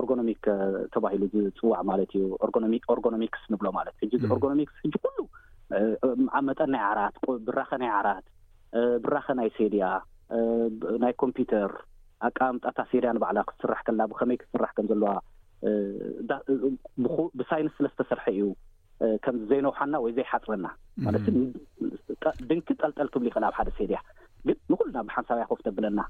[0.00, 0.44] ኦርገኖሚክ
[0.94, 2.24] ተባሂሉ ዝፅዋዕ ማለት እዩ
[2.94, 5.18] ኦርጋኖሚክስ ንብሎ ማለት ሕጂ ዚ ኦርጋኖሚክስ ሕጂ ኩሉ
[6.38, 7.16] ኣብ መጠን ናይ ዓት
[7.48, 8.24] ብራኸ ናይ ዓራት
[9.04, 9.84] ብራኸ ናይ ሴድያ
[11.04, 11.72] ናይ ኮምፒተር
[12.28, 15.12] ኣቃምጣታ ሴድያ ንባዕላ ክትስራሕ ከላ ብከመይ ክስራሕ ከምዘለዋ
[17.40, 18.42] ብሳይንስ ስለ ዝተሰርሐ እዩ
[19.24, 20.66] ከም ዘይነውሓና ወይ ዘይሓፅረና
[21.04, 21.26] ማለት
[22.48, 24.00] ድንኪ ጠልጠል ክብሉ ይኽእል ኣብ ሓደ ሰድእያ
[24.46, 26.00] ግን ንኩሉና ብሓንሳብ ይከፍ ተብለና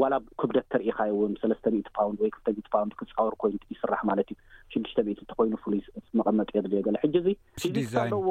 [0.00, 4.38] ዋላ ክብደት ተርኢካይእውን ሰለስተ ት ፓንድ ወይ ክልተ ፓውንድ ክፃወር ኮይኑ ይስራሕ ማለት እዩ
[4.72, 5.80] ሽዱሽተት እኮይኑ ፍሉይ
[6.20, 7.14] መቐመጢ የድልገሎ ሕጂ
[7.82, 8.28] እዚ ለዎ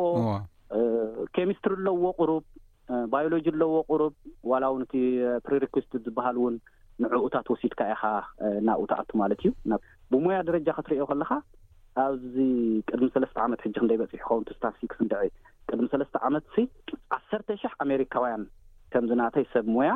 [1.37, 2.43] ኬሚስትሪ ኣለዎ ቁሩብ
[3.13, 4.13] ባዮሎጂ ኣለዎ ቁሩብ
[4.51, 4.93] ዋላ ውንእቲ
[5.45, 6.55] ፕሪስት ዝበሃል እውን
[7.03, 8.03] ንዕኡታት ወሲድካ ኢኻ
[8.67, 9.51] ናብኡ ትኣቱ ማለት እዩ
[10.13, 11.31] ብሞያ ደረጃ ክትሪዮ ከለካ
[12.03, 12.35] ኣብዚ
[12.89, 15.21] ቅድሚ ሰለስተ ዓመት ሕጂ ክንደይ በፂሑ ከውንቱስታሲክስንደዐ
[15.69, 16.45] ቅድሚ ሰለስተ ዓመት
[17.17, 18.43] ዓሰርተ ሽሕ ኣሜሪካውያን
[18.93, 19.91] ከምዝናተይ ሰብ ሞያ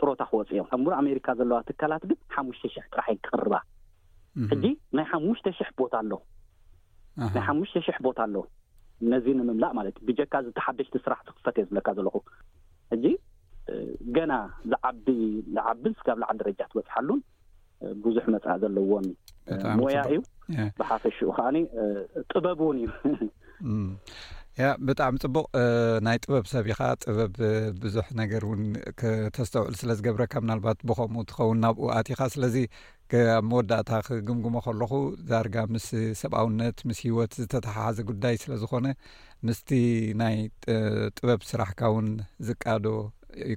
[0.00, 3.54] ጥሮታ ክወፅ እዮም ኣብምሮ ኣሜሪካ ዘለዋ ትካላት ግን ሓሙሽተ ሽሕ ጥራሕ እን ክቅርባ
[4.52, 4.64] ሕጂ
[4.98, 6.12] ናይ ሓሙሽተ ሽሕ ቦታ ኣለ
[7.34, 8.44] ናይ ሓሙሽተ ሽሕ ቦታ ኣለው
[9.12, 12.14] ነዚ ንምምላእ ማለት እዩ ብጀካ ዝተሓደሽቲ ስራሕ ክፈት እየ ዝብለካ ዘለኹ
[12.92, 13.04] ሕጂ
[14.16, 14.32] ገና
[14.70, 15.06] ዝዓቢ
[15.56, 17.20] ዝዓቢ ስጋብ ላዕል ደረጃ ትበፅሓሉን
[18.04, 19.06] ብዙሕ መጻእ ዘለዎም
[19.80, 20.20] ሞያ እዩ
[20.78, 21.56] ብሓፈሹኡ ከዓኒ
[22.30, 25.46] ጥበብ እውን እዩ ብጣዕሚ ፅቡቅ
[26.06, 27.32] ናይ ጥበብ ሰብ ኢኻ ጥበብ
[27.82, 28.62] ብዙሕ ነገር እውን
[29.36, 32.56] ተስተውዕሉ ስለ ዝገብረካ ምናልባት ብከምኡ ትኸውን ናብኡ ኣቲኻ ስለዚ
[33.36, 34.92] ኣብ መወዳእታ ክግምግሞ ከለኹ
[35.30, 35.86] ዳርጋ ምስ
[36.20, 38.86] ሰብኣውነት ምስ ሂወት ዝተተሓሓዘ ጉዳይ ስለዝኮነ
[39.48, 39.70] ምስቲ
[40.22, 40.36] ናይ
[41.16, 42.08] ጥበብ ስራሕካ ውን
[42.48, 42.86] ዝቃዶ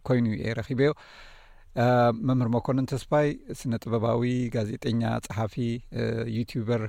[0.08, 0.92] ኮይኑ እየ ረኺበዮ
[2.28, 4.22] መምህር መኮንን ተስፋይ ስነ ጥበባዊ
[4.54, 5.56] ጋዜጠኛ ፀሓፊ
[6.36, 6.82] ዩትበር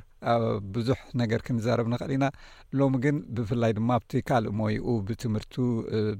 [0.74, 2.26] ብዙሕ ነገር ክንዛረብ ንኽእል ኢና
[2.80, 5.54] ሎሚ ግን ብፍላይ ድማ ኣብቲ ካልእ ሞይኡ ብትምህርቱ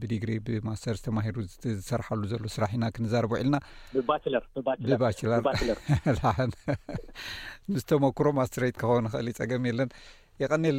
[0.03, 1.37] ብዲግሪ ብማስተር ተማሂሩ
[1.79, 4.61] ዝሰርሓሉ ዘሎ ስራሕ ኢና ክንዛርቡ ዒልናብባለር
[7.73, 9.91] ንዝተመክሮ ማስተሬይት ክኸውን ክእል ፀገም የለን
[10.43, 10.79] የቐኒለ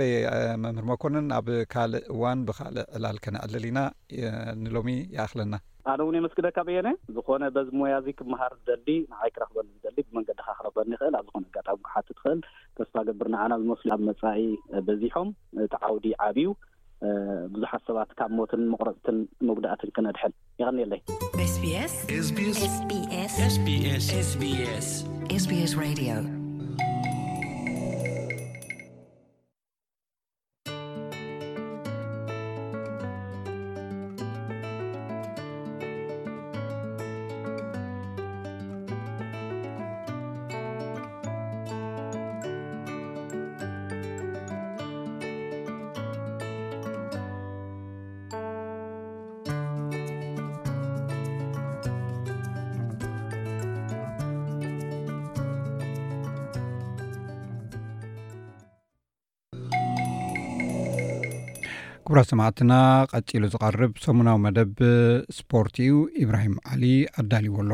[0.65, 3.79] መምህር መኮንን ኣብ ካልእ እዋን ብካልእ ዕላል ከነዕልል ኢና
[4.65, 5.53] ንሎሚ ይኣኽለና
[5.91, 11.15] ኣነ እውን የመስግደካ በየነ ዝኾነ በዚ ሞያእዚ ክምሃር ዝደሊ ንዓይ ክረክበኒ ዝደሊ ብመንገዲካ ክረክበኒ ይኽእል
[11.19, 12.39] ኣብ ዝኮነ ኣጋጣሚ ሓት ትኽእል
[12.77, 14.41] ተስፋ ገብርና ኣና ዝመስሉ ኣብ መፃኢ
[14.87, 15.29] በዚሖም
[15.65, 16.49] እቲ ዓውዲ ዓብዩ
[17.55, 19.19] ብዙሓት ሰባት ካብ ሞትን መቁረፅትን
[19.49, 21.15] መጉዳእትን ክነድሐን ይኸኒለይስስስስስስ
[62.29, 62.73] ሰማዕትና
[63.17, 64.71] ቀፂሉ ዝቀርብ ሰሙናዊ መደብ
[65.37, 65.93] ስፖርቲ እዩ
[66.23, 66.83] ኢብራሂም ዓሊ
[67.21, 67.71] ኣዳልይዎ ኣሎ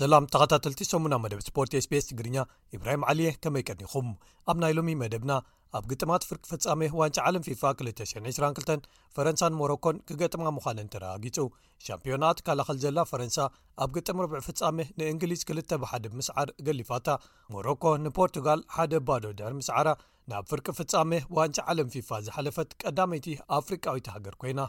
[0.00, 2.36] ሰላም ተኸታተልቲ ሰሙናዊ መደብ ስፖርት ስስ ትግርኛ
[2.80, 4.06] ብራሂም ዓልእየ ከመይ ቀኒኹም
[4.52, 5.32] ኣብ ናይ ሎሚ መደብና
[5.76, 8.84] ኣብ ግጥማት ፍርቂ ፍጻሜ ዋንጫ ዓለም ፊፋ 222
[9.16, 11.38] ፈረንሳን ሞሮኮን ክገጥማ ምዃነን ተረጋጊጹ
[11.86, 13.38] ሻምፒዮናት ካላኸል ዘላ ፈረንሳ
[13.84, 17.08] ኣብ ግጥም ርዕ ፍጻሜ ንእንግሊዝ 2ል ብሓደብምስዓር ገሊፋታ
[17.54, 19.88] ሞሮኮ ንፖርቱጋል ሓደ ባዶ ድሕር ምስዓራ
[20.32, 23.26] ናብ ፍርቂ ፍጻሜ ዋንጫ ዓለም ፊፋ ዝሓለፈት ቀዳመይቲ
[23.58, 24.60] ኣፍሪቃዊት ሃገር ኮይና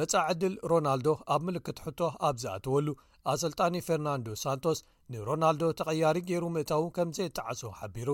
[0.00, 2.88] መጻ ዕድል ሮናልዶ ኣብ ምልክት ሕቶ ኣብ ዝኣተወሉ
[3.34, 4.78] ኣሰልጣኒ ፈርናንዶ ሳንቶስ
[5.12, 8.08] ንሮናልዶ ተቐያሪ ገይሩ ምእታዉ ከም ዘየጣዓሶ ሓቢሩ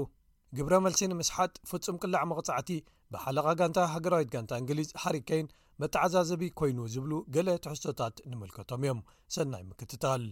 [0.57, 2.71] ግብረ መልሲንምስሓት ፍጹም ቅላዕ መቕጻዕቲ
[3.13, 5.47] ብሓለቓ ጋንታ ሃገራዊት ጋንታ እንግሊዝ ሃሪከይን
[5.83, 9.01] መተዓዛዘቢ ኮይኑ ዝብሉ ገሌ ትሕዝቶታት ንምልከቶም እዮም
[9.35, 10.25] ሰናይ ምክትታል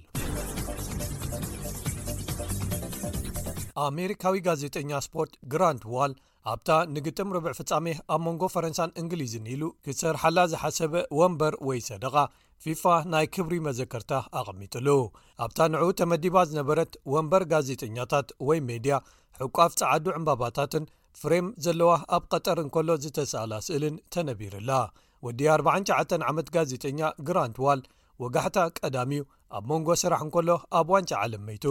[3.86, 6.12] ኣሜሪካዊ ጋዜጠኛ ስፖርት ግራንድ ዋል
[6.52, 12.14] ኣብታ ንግጥም ርብዕ ፍጻሜ ኣብ መንጎ ፈረንሳን እንግሊዝን ኢሉ ክሰርሓላ ዝሓሰበ ወንበር ወይ ሰደቓ
[12.64, 14.88] ፊፋ ናይ ክብሪ መዘከርታ ኣቐሚጡሉ
[15.46, 18.98] ኣብታ ንዕኡ ተመዲባ ዝነበረት ወንበር ጋዜጠኛታት ወይ ሜድያ
[19.44, 20.84] ዕቋፍ ፀዓዱ ዕንባባታትን
[21.20, 24.70] ፍሬም ዘለዋ ኣብ ቀጠር እንከሎ ዝተሳላስእልን ተነቢርላ
[25.26, 27.80] ወዲ 49 ዓመት ጋዜጠኛ ግራንት ዋል
[28.22, 29.22] ወጋሕታ ቀዳሚዩ
[29.56, 31.64] ኣብ መንጎ ስራሕ እንከሎ ኣብ ዋንጫ ዓለም መይቱ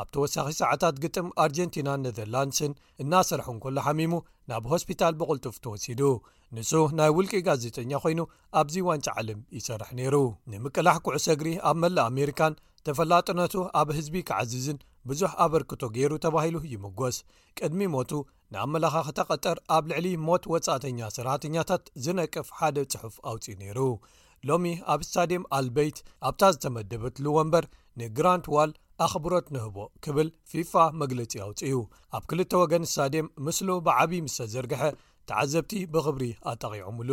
[0.00, 2.72] ኣብ ተወሳኺ ሰዓታት ግጥም ኣርጀንቲናን ነዘርላንድስን
[3.02, 4.14] እናስራሕ እንከሎ ሓሚሙ
[4.50, 6.02] ናብ ሆስፒታል ብቕልጡፍ ተወሲዱ
[6.56, 8.20] ንሱ ናይ ውልቂ ጋዜጠኛ ኮይኑ
[8.60, 10.14] ኣብዚ ዋንጫ ዓለም ይሰራሕ ነይሩ
[10.52, 12.58] ንምቅላሕ ኩዕሰ እግሪ ኣብ መላእ ኣሜሪካን
[12.88, 14.78] ተፈላጥነቱ ኣብ ህዝቢ ክዓዝዝን
[15.10, 17.16] ብዙሕ ኣበርክቶ ገይሩ ተባሂሉ ይምጎስ
[17.58, 18.10] ቅድሚ ሞቱ
[18.52, 23.78] ንኣመላካክተ ቐጠር ኣብ ልዕሊ ሞት ወፃእተኛ ስራተኛታት ዝነቅፍ ሓደ ጽሑፍ ኣውፅ ነይሩ
[24.48, 25.98] ሎሚ ኣብ ስታድም ኣልበይት
[26.30, 27.66] ኣብታ ዝተመደበትልዎንበር
[28.02, 28.72] ንግራንድ ዋል
[29.06, 31.70] ኣኽብሮት ንህቦ ክብል ፊፋ መግለጺ ኣውፅኡ
[32.16, 34.82] ኣብ ክልተ ወገን ስታድም ምስሉ ብዓብዪ ምስተዘርግሐ
[35.30, 37.10] ተዓዘብቲ ብኽብሪ ኣጠቒዑምሉ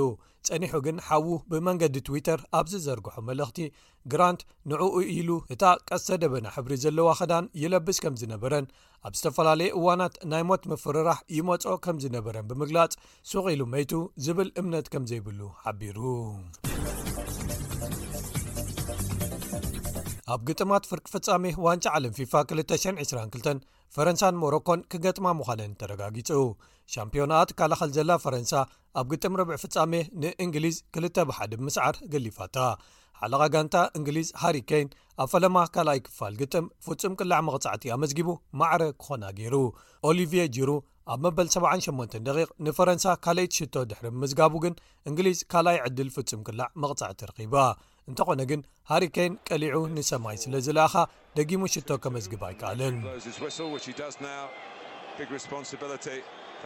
[0.47, 3.57] ጸኒሑ ግን ሓዉ ብመንገዲ ትዊተር ኣብ ዝዘርግሖ መልእኽቲ
[4.13, 4.41] ግራንት
[4.71, 8.65] ንዕኡ ኢሉ እታ ቀሰ ደበና ሕብሪ ዘለዋ ኸዳን ይለብስ ከም ዝነበረን
[9.07, 12.93] ኣብ ዝተፈላለየ እዋናት ናይ ሞት ምፍርራህ ይመጾ ከም ዝነበረን ብምግላጽ
[13.31, 13.93] ሱቕ ኢሉ መይቱ
[14.25, 15.99] ዝብል እምነት ከም ዘይብሉ ሓቢሩ
[20.33, 26.29] ኣብ ግጥማት ፍርቂ ፍጻሜ ዋንጫ ዓለም ፊፋ 222 ፈረንሳን ሞሮኮን ክገጥማ ምዃንን ተረጋጊጹ
[26.93, 28.53] ሻምፒዮናት ካላኸል ዘላ ፈረንሳ
[28.99, 32.57] ኣብ ግጥም ረብዕ ፍጻሜ ንእንግሊዝ 2 ብ1 ምስዓር ገሊፋታ
[33.21, 34.87] ሓለቓ ጋንታ እንግሊዝ ሃሪኬን
[35.23, 38.29] ኣብ ፈለማ ካልኣይ ክፋል ግጥም ፍጹም ቅላዕ መቕጻዕቲ ኣመዝጊቡ
[38.61, 39.55] ማዕረ ክኾና ገይሩ
[40.09, 40.71] ኦሊቪ ጅሩ
[41.13, 44.75] ኣብ መበል 78 ደ ንፈረንሳ ካልይት ሽቶ ድሕሪ ምዝጋቡ ግን
[45.11, 47.55] እንግሊዝ ካልኣይ ዕድል ፍጹም ቅላዕ መቕጻዕቲ ረኺባ
[48.09, 50.95] እንተኾነ ግን ሃሪኬን ቀሊዑ ንሰማይ ስለ ዝለኣኻ
[51.39, 52.95] ደጊሙ ሽቶ ከመዝግብ ኣይከኣልን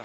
[0.00, 0.04] Oh,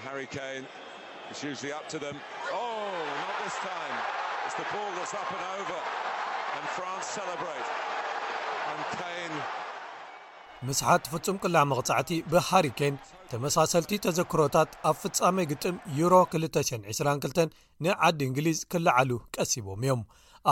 [10.68, 12.94] ምስሓት ፍጹም ቅላዓ መቕጻዕቲ ብሃሪከን
[13.30, 17.54] ተመሳሰልቲ ተዘክሮታት ኣብ ፍጻመይ ግጥም ዩሮ2202
[17.88, 20.02] ንዓዲ እንግሊዝ ክለዓሉ ቀሲቦም እዮም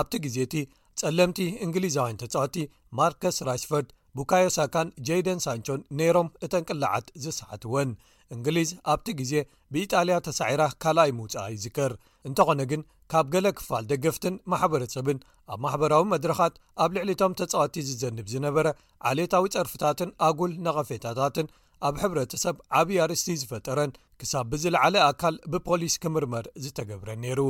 [0.02, 0.56] ኣብቲ ግዜ እቲ
[1.02, 2.56] ጸለምቲ እንግሊዛውያን ተጻወቲ
[3.00, 7.92] ማርከስ ራሽፎርድ ቡካዮ ሳካን ጀደን ሳንቾን ነይሮም እተን ቅልዓት ዝሰሓትወን
[8.34, 9.32] እንግሊዝ ኣብቲ ግዜ
[9.74, 11.92] ብኢጣልያ ተሳዒራ ካልኣይ ምውፅኣ ይዝከር
[12.28, 15.18] እንተኾነ ግን ካብ ገለ ክፋል ደገፍትን ማሕበረሰብን
[15.52, 18.66] ኣብ ማሕበራዊ መድረኻት ኣብ ልዕሊቶም ተጻዋቲ ዝዘንብ ዝነበረ
[19.10, 21.46] ዓሌታዊ ፀርፍታትን ኣጉል ነቐፌታታትን
[21.88, 27.40] ኣብ ሕብረተሰብ ዓብዪ ኣርስቲ ዝፈጠረን ክሳብ ብዝለዓለ ኣካል ብፖሊስ ክምርመር ዝተገብረን ነይሩ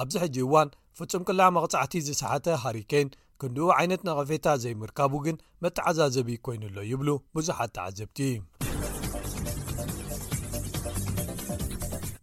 [0.00, 0.68] ኣብዚ ሕጂ እዋን
[0.98, 3.10] ፍጹም ቅላ መቕጻዕቲ ዝሰሓተ ሃሪኬን
[3.42, 7.08] ክንድኡ ዓይነት ነቐፌታ ዘይምርካቡ ግን መትዓዛዘቢ ኮይኑሎ ይብሉ
[7.38, 8.18] ብዙሓት ተዓዘብቲ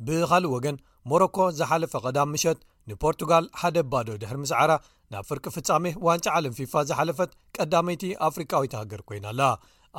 [0.08, 0.76] ብኻልእ ወገን
[1.12, 4.72] ሞሮኮ ዝሓለፈ ቀዳም ምሸት ንፖርቱጋል ሓደ ባዶ ድሕር ምስዓራ
[5.14, 9.42] ናብ ፍርቂ ፍፃሜ ዋንጫ ዓለም ፊፋ ዝሓለፈት ቀዳመይቲ ኣፍሪካዊ ተሃገር ኮይናኣላ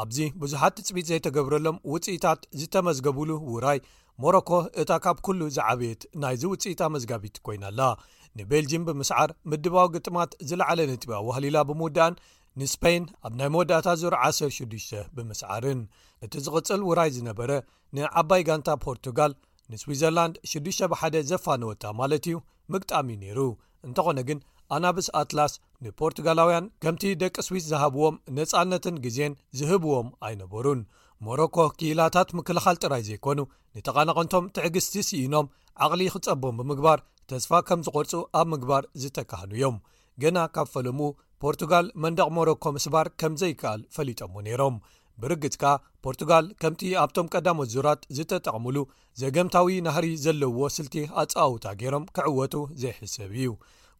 [0.03, 3.79] ኣብዚ ብዙሓት ትፅቢት ዘይተገብረሎም ውፅኢታት ዝተመዝገብሉ ውራይ
[4.23, 4.51] ሞሮኮ
[4.83, 7.81] እታ ካብ ኩሉ ዝዓብየት ናይዚ ውፅኢታ መዝጋቢት ኮይናኣላ
[8.39, 12.19] ንቤልጅም ብምስዓር ምድባዊ ግጥማት ዝለዓለ ንጥብያ ዋህሊላ ብምውዳእን
[12.61, 15.81] ንስፖይን ኣብ ናይ መወዳእታ ዙሩ 106 ብምስዓርን
[16.27, 17.51] እቲ ዝቕፅል ውራይ ዝነበረ
[17.97, 19.33] ንዓባይ ጋንታ ፖርቱጋል
[19.73, 22.37] ንስዊትዘርላንድ 6ዱ7 ብ1ደ ዘፋነወታ ማለት እዩ
[22.75, 23.41] ምግጣሚ እዩ ነይሩ
[23.87, 24.39] እንተኾነ ግን
[24.77, 25.53] ኣናብስ ኣትላስ
[25.85, 30.81] ንፖርቱጋላውያን ከምቲ ደቂ ስዊስ ዝሃብዎም ነፃነትን ግዜን ዝህብዎም ኣይነበሩን
[31.27, 33.39] ሞሮኮ ክኢላታት ምክልኻል ጥራይ ዘይኮኑ
[33.77, 35.47] ንተቓናቐንቶም ትዕግስቲ ስኢኖም
[35.87, 36.99] ዓቕሊ ክጸቦም ብምግባር
[37.31, 39.77] ተስፋ ከም ዝቘርፁ ኣብ ምግባር ዝተካህኑ እዮም
[40.23, 41.01] ገና ካብ ፈለሙ
[41.43, 44.77] ፖርቱጋል መንደቕ ሞሮኮ ምስ ባር ከም ዘይከኣል ፈሊጦዎ ነይሮም
[45.23, 45.71] ብርግጽ ካ
[46.05, 48.77] ፖርቱጋል ከምቲ ኣብቶም ቀዳመ ዙራት ዝተጠቅምሉ
[49.21, 53.49] ዘገምታዊ ናህሪ ዘለውዎ ስልቲ ኣፀዋውታ ገይሮም ክዕወቱ ዘይሕሰብ እዩ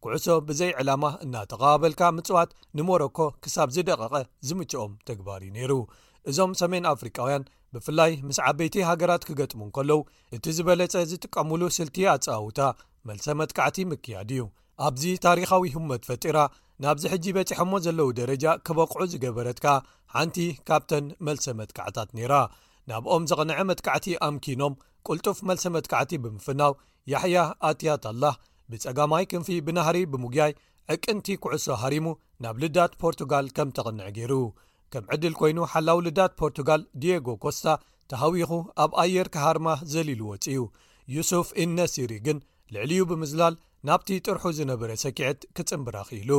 [0.03, 4.13] ኩዕሶ ብዘይ ዕላማ እናተቐባበልካ ምፅዋት ንሞሮኮ ክሳብ ዝደቐቐ
[4.47, 5.73] ዝምጭኦም ተግባር እዩ ነይሩ
[6.29, 7.43] እዞም ሰሜን ኣፍሪካውያን
[7.73, 9.99] ብፍላይ ምስ ዓበይቲ ሃገራት ክገጥሙ ን ከለው
[10.37, 12.61] እቲ ዝበለፀ ዝጥቀምሉ ስልቲ ኣፀዋውታ
[13.09, 14.43] መልሰ መትካዕቲ ምክያድ እዩ
[14.87, 16.37] ኣብዚ ታሪኻዊ ህመት ፈጢራ
[16.83, 19.65] ናብዚ ሕጂ በጺሐ እሞ ዘለዉ ደረጃ ክበቅዑ ዝገበረትካ
[20.13, 22.33] ሓንቲ ካብተን መልሰ መትካዕታት ነይራ
[22.89, 24.77] ናብኦም ዘቕንዐ መትካዕቲ ኣምኪኖም
[25.07, 26.73] ቅልጡፍ መልሰ መትካዕቲ ብምፍናው
[27.13, 28.23] ያሕያ ኣትያት ኣላ
[28.71, 30.51] ብጸጋማይ ክንፊ ብናህሪ ብሙግያይ
[30.95, 32.07] ዕቅንቲ ኩዕሶ ሃሪሙ
[32.43, 34.33] ናብ ልዳት ፖርቱጋል ከም ተቕንዕ ገይሩ
[34.93, 37.67] ከም ዕድል ኮይኑ ሓላው ልዳት ፖርቱጋል ዲየጎ ኮስታ
[38.13, 38.51] ተሃዊኹ
[38.85, 40.61] ኣብ ኣየር ካሃርማ ዘልኢሉ ወፅዩ
[41.17, 42.39] ዩስፍ ኢነሲሪ ግን
[42.73, 43.55] ልዕልዩ ብምዝላል
[43.87, 46.31] ናብቲ ጥርሑ ዝነበረ ሰኪዕት ክጽምብራ ኽኢሉ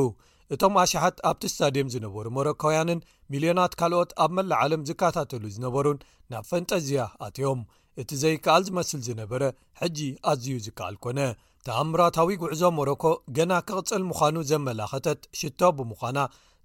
[0.55, 2.99] እቶም ኣሽሓት ኣብቲ እስታድየም ዝነበሩ ሞሮካውያንን
[3.33, 7.61] ሚልዮናት ካልኦት ኣብ መላዓለም ዝከታተሉ ዝነበሩን ናብ ፈንጠዚያ ኣትዮም
[8.01, 9.43] እቲ ዘይከኣል ዝመስል ዝነበረ
[9.81, 9.99] ሕጂ
[10.31, 11.19] ኣዝዩ ዝከኣል ኮነ
[11.67, 13.03] ተኣምራታዊ ጉዕዞ ሞሮኮ
[13.39, 16.19] ገና ክቕፅል ምዃኑ ዘመላኸተት ሽቶ ብምዃና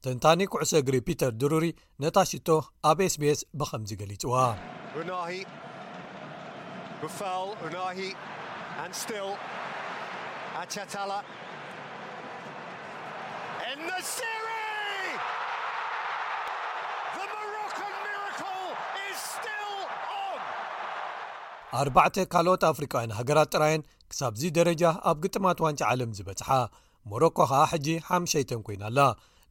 [0.05, 1.65] ተንታኒ ኩዕሶ እግሪ ፒተር ድሩሪ
[2.03, 2.49] ነታ ሽቶ
[2.91, 4.35] ኣብ ስbs ብኸምዚ ገሊፅዋ
[21.79, 26.49] ኣ ካልኦት ኣፍሪካውያን ሃገራት ጥራየን ክሳብዚ ደረጃ ኣብ ግጥማት ዋንጫ ዓለም ዝበፅሓ
[27.11, 28.99] ሞሮኮ ከዓ ሕጂ ሓምሸይተን ኮይናላ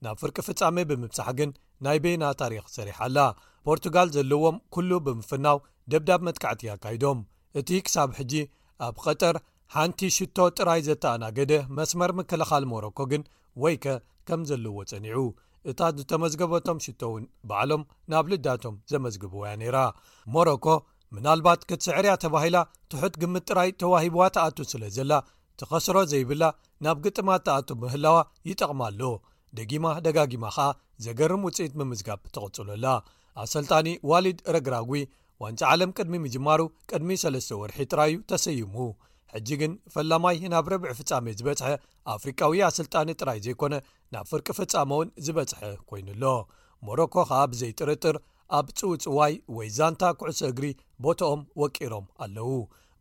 [0.06, 1.52] ናብ ፍርቂ ፍፃሜ ብምብፃሕ ግን
[1.88, 3.20] ናይ ቤና ታሪክ ሰሪሓኣላ
[3.68, 5.60] ፖርቱጋል ዘለዎም ኩሉ ብምፍናው
[5.92, 7.20] ደብዳብ መጥካዕቲ ኣካይዶም
[7.62, 8.34] እቲ ክሳብ ሕጂ
[8.88, 9.36] ኣብ ቀጠር
[9.76, 13.22] ሓንቲ ሽቶ ጥራይ ዘተኣናገደ መስመር ምክልኻል ሞሮኮ ግን
[13.64, 13.96] ወይ ከ
[14.28, 15.20] ከም ዘለዎ ጸኒዑ
[15.72, 19.78] እታት ዝተመዝገበቶም ሽቶ እውን በዓሎም ናብ ልዳቶም ዘመዝግብያ ነይራ
[20.34, 20.66] ሞሮኮ
[21.16, 22.58] ምናልባት ክት ስዕርያ ተባሂላ
[22.92, 25.12] ትሑት ግምት ጥራይ ተዋሂብዋ ተኣቱ ስለ ዘላ
[25.54, 26.44] እትኸስሮ ዘይብላ
[26.86, 28.18] ናብ ግጥማት ተኣቱ ምህላዋ
[28.50, 29.02] ይጠቕማ ኣሎ
[29.58, 30.68] ደጊማ ደጋጊማ ኸኣ
[31.06, 32.86] ዘገርም ውጽኢት ምምዝጋብ ተቕጽሎላ
[33.44, 34.90] ኣሰልጣኒ ዋሊድ ረግራጉ
[35.44, 38.76] ዋንጫ ዓለም ቅድሚ ምጅማሩ ቅድሚ ሰለስተ ወርሒ ጥራይዩ ተሰይሙ
[39.36, 41.68] ሕጂ ግን ፈላማይ ናብ ረብዒ ፍጻሜ ዝበዝሐ
[42.14, 43.74] ኣፍሪካዊያ ስልጣኒ ጥራይ ዘይኮነ
[44.14, 45.60] ናብ ፍርቂ ፍጻመ እውን ዝበጽሐ
[45.90, 46.24] ኮይኑ ኣሎ
[46.88, 48.16] ሞሮኮ ከዓ ብዘይጥርጥር
[48.58, 50.66] ኣብ ፅውፅዋይ ወይ ዛንታ ኩዕሶ እግሪ
[51.04, 52.52] ቦቶኦም ወቂሮም ኣለው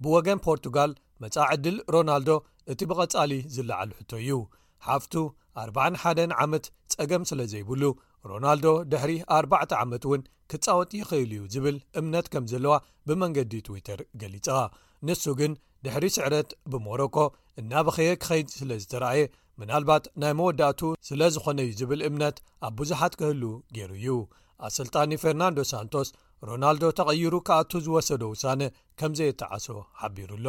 [0.05, 0.93] ብወገን ፖርቱጋል
[1.25, 2.31] መጻዕድል ሮናልዶ
[2.73, 4.39] እቲ ብቐጻሊ ዝለዓሉ ሕቶ እዩ
[4.87, 5.15] ሓፍቱ
[5.65, 7.83] 41 ዓመት ጸገም ስለ ዘይብሉ
[8.31, 9.13] ሮናልዶ ድሕሪ
[9.43, 10.23] 4ዕ ዓመት እውን
[10.53, 12.75] ክጻወጥ ይኽእል እዩ ዝብል እምነት ከም ዘለዋ
[13.09, 14.49] ብመንገዲ ትዊተር ገሊጻ
[15.09, 15.53] ንሱ ግን
[15.85, 17.17] ድሕሪ ስዕረት ብሞሮኮ
[17.61, 19.23] እናበኸየ ክኸይድ ስለ ዝተረኣየ
[19.61, 23.43] ምናልባት ናይ መወዳእቱ ስለ ዝኾነ እዩ ዝብል እምነት ኣብ ብዙሓት ክህሉ
[23.77, 24.07] ገይሩ እዩ
[24.69, 26.09] ኣሰልጣኒ ፈርናንዶ ሳንቶስ
[26.49, 28.63] ሮናልዶ ተቐይሩ ካኣቱ ዝወሰዶ ውሳነ
[29.01, 29.67] ከምዘየተዓሶ
[30.01, 30.47] ሓቢሩኣሎ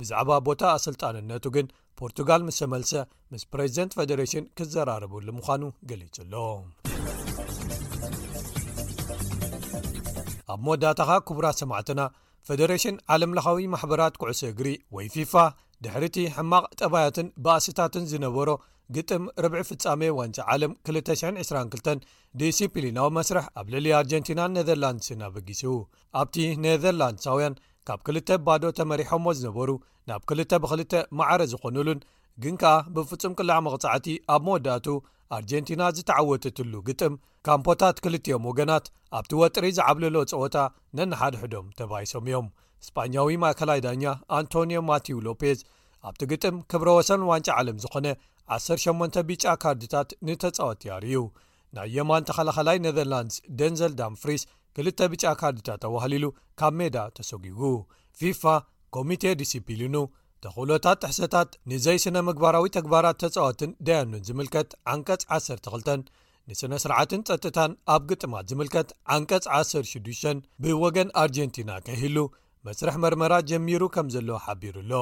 [0.00, 1.66] ብዛዕባ ቦታ ኣሰልጣንነቱ ግን
[2.00, 2.92] ፖርቱጋል ምስ ተመልሰ
[3.32, 6.44] ምስ ፕሬዚደንት ፌደሬሽን ክዘራርቡ ንምዃኑ ገሊጹ ሎ
[10.52, 12.00] ኣብ መወዳእታኻ ክቡራ ሰማዕትና
[12.48, 15.34] ፈደሬሽን ዓለምለኻዊ ማሕበራት ኩዕሶ እግሪ ወይ ፊፋ
[15.84, 18.48] ድሕሪ እቲ ሕማቕ ጠባያትን ብኣስታትን ዝነበሮ
[18.96, 22.02] ግጥም ር ፍፃሜ ዋንፂ ዓለም 222
[22.40, 25.72] ዲሲፕሊናዊ መስረሕ ኣብ ልዕሊ ኣርጀንቲናን ነደርላንድስ እናበጊስዉ
[26.20, 27.56] ኣብቲ ነዘርላንድሳውያን
[27.88, 29.70] ካብ ክልተ ባዶ ተመሪሖዎ ዝነበሩ
[30.10, 32.00] ናብ ክልተ ብክልተ ማዕረ ዝኾኑሉን
[32.42, 34.86] ግን ከኣ ብፍጹም ቅልዕ መቕጻዕቲ ኣብ መወዳቱ
[35.36, 37.14] ኣርጀንቲና ዝተዓወተትሉ ግጥም
[37.46, 38.86] ካምፖታት ክልጥዮም ወገናት
[39.18, 40.56] ኣብቲ ወጥሪ ዝዓብለሎ ፀወታ
[40.98, 42.48] ነናሓደሕዶም ተባይሶም እዮም
[42.84, 44.04] እስፓኛዊ ማእከላይ ዳኛ
[44.36, 45.58] ኣንቶኒዮ ማቴው ሎፔዝ
[46.08, 48.06] ኣብቲ ግጥም ክብረ ወሰን ዋንጫ ዓለም ዝኾነ
[48.54, 51.18] 108 ቢጫ ካርዲታት ንተጻወጥያር እዩ
[51.76, 54.42] ናይ የማን ተኸላኸላይ ነዘርላንድስ ደንዘል ዳምፍሪስ
[54.76, 56.24] ክልተ ቢጫ ካርዲታት ተዋህሊሉ
[56.60, 57.62] ካብ ሜዳ ተሰጉጉ
[58.20, 58.42] ፊፋ
[58.96, 59.94] ኮሚቴ ዲሲፕሊኑ
[60.44, 66.00] ተኽሎታት ጥሕሰታት ንዘይ ስነ ምግባራዊ ተግባራት ተጻዋትን ዳያኑን ዝምልከት ዓንቀጽ 12
[66.50, 70.32] ንስነስርዓትን ፀጥታን ኣብ ግጥማት ዝምልከት ዓንቀጽ 106
[70.64, 72.16] ብወገን ኣርጀንቲና ከህሉ
[72.66, 74.92] መስርሕ መርመራ ጀሚሩ ከም ዘሎዎ ሓቢሩኣሎ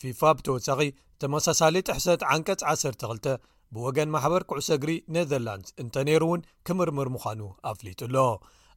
[0.00, 0.80] ፊፋ ብተወሳኺ
[1.24, 3.30] ተመሳሳሊ ጥሕሰት ዓንቀጽ 12
[3.74, 8.16] ብወገን ማሕበር ኩዕሰ እግሪ ነዘርላንድ እንተ ነይሩ እውን ክምርምር ምዃኑ ኣፍሊጡሎ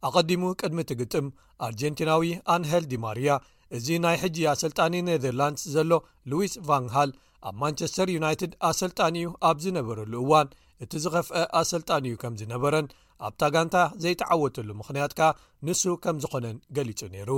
[0.07, 1.27] ኣቐዲሙ ቅድሚ ቲ ግጥም
[1.67, 3.31] ኣርጀንቲናዊ ኣንሄል ዲማርያ
[3.77, 5.91] እዚ ናይ ሕጂ ኣሰልጣኒ ነደርላንድስ ዘሎ
[6.31, 7.11] ሉዊስ ቫንሃል
[7.49, 10.47] ኣብ ማንቸስተር ዩናይትድ ኣሰልጣኒ እዩ ኣብ ዝነበረሉ እዋን
[10.83, 12.87] እቲ ዝኸፍአ ኣሰልጣን እዩ ከም ዝነበረን
[13.25, 15.29] ኣብ ታ ጋንታ ዘይተዓወተሉ ምኽንያት ካ
[15.67, 17.31] ንሱ ከም ዝኾነን ገሊጹ ነይሩ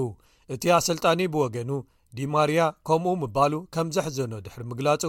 [0.56, 1.72] እቲ ኣሰልጣኒ ብወገኑ
[2.18, 5.04] ዲማርያ ከምኡ ምባሉ ከም ዘሕዘኖ ድሕሪ ምግላጹ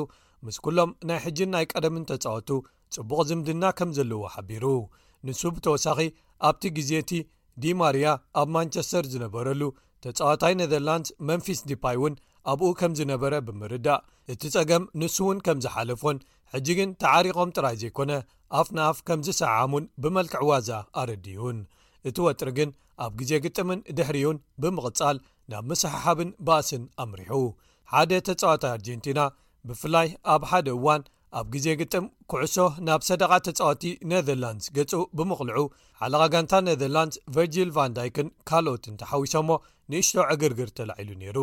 [0.46, 2.48] ምስ ኩሎም ናይ ሕጂን ናይ ቀደምን ተፃወቱ
[2.94, 4.64] ጽቡቕ ዝምድና ከም ዘለዎ ሓቢሩ
[5.26, 5.98] ንሱ ብተወሳኺ
[6.48, 7.12] ኣብቲ ግዜ እቲ
[7.62, 8.06] ዲ ማርያ
[8.40, 9.62] ኣብ ማንቸስተር ዝነበረሉ
[10.04, 12.14] ተጻዋታይ ነደርላንድስ መንፊስ ዲፓይ እውን
[12.50, 16.18] ኣብኡ ከም ዝነበረ ብምርዳእ እቲ ጸገም ንሱ እውን ከም ዝሓለፎን
[16.52, 18.12] ሕጂ ግን ተዓሪቆም ጥራይ ዘይኮነ
[18.60, 20.70] ኣፍ ናኣፍ ከም ዝሰዓሙን ብመልክዕ ዋዛ
[21.00, 21.58] ኣረዲዩን
[22.08, 22.70] እቲ ወጥሪ ግን
[23.04, 25.18] ኣብ ግዜ ግጥምን ድሕርዩን ብምቕፃል
[25.52, 27.32] ናብ ምሰሓሓብን ባእስን ኣምሪሑ
[27.92, 29.20] ሓደ ተፃዋታይ አርጀንቲና
[29.68, 31.02] ብፍላይ ኣብ ሓደ እዋን
[31.38, 32.56] ኣብ ግዜ ግጥም ኩዕሶ
[32.86, 35.62] ናብ ሰደቓ ተጻወቲ ነደርላንድስ ገጹ ብምቕልዑ
[36.00, 39.58] ሓለቓ ጋንታ ነደርላንድስ ቨርጅል ቫን ዳይክን ካልኦትን ተሓዊሶ ሞ
[39.92, 41.38] ንእሽቶ ዕግርግር ተላዒሉ ነይሩ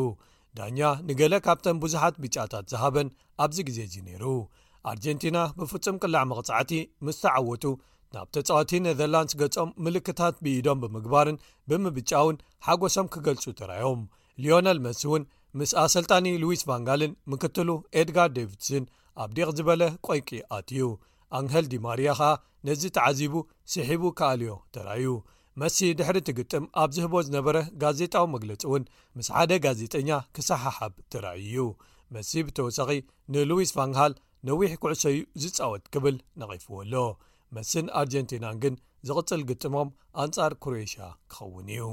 [0.60, 3.08] ዳኛ ንገሌ ካብተም ብዙሓት ብጫታት ዝሃበን
[3.46, 4.24] ኣብዚ ግዜ እዚ ነይሩ
[4.92, 6.72] ኣርጀንቲና ብፍጹም ቅልዕ መቕጻዕቲ
[7.06, 7.64] ምስ ተዓወቱ
[8.16, 14.04] ናብ ተጻዋቲ ነዘርላንድስ ገጾም ምልክታት ብኢዶም ብምግባርን ብምብጫ እውን ሓጐሶም ክገልጹ ጥራዮም
[14.44, 15.24] ሊዮነል መስ እውን
[15.60, 17.70] ምስ ኣሰልጣኒ ሉዊስ ቫንጋልን ምክትሉ
[18.00, 18.86] ኤድጋር ዴቪድስን
[19.24, 20.84] ኣብ ዲቕ ዝበለ ቆይቂ ኣትእዩ
[21.38, 22.30] ኣንሀል ዲማርያ ኸኣ
[22.68, 23.34] ነዚ ተዓዚቡ
[23.72, 25.08] ስሒቡ ካኣልዮ ተራእዩ
[25.62, 28.84] መሲ ድሕሪ እቲ ግጥም ኣብ ዝህቦ ዝነበረ ጋዜጣዊ መግለፂ እውን
[29.18, 31.68] ምስ ሓደ ጋዜጠኛ ክሳሓሓብ ተረእዩ እዩ
[32.18, 32.90] መሲ ብተወሳኺ
[33.36, 34.16] ንሉዊስ ፋንግሃል
[34.50, 36.94] ነዊሕ ኩዕሶዩ ዝፃወት ክብል ነቒፍዎ ኣሎ
[37.58, 38.76] መስን ኣርጀንቲና ግን
[39.10, 39.90] ዝቕጽል ግጥሞም
[40.24, 41.84] ኣንጻር ኩሮኤሽያ ክኸውን እዩ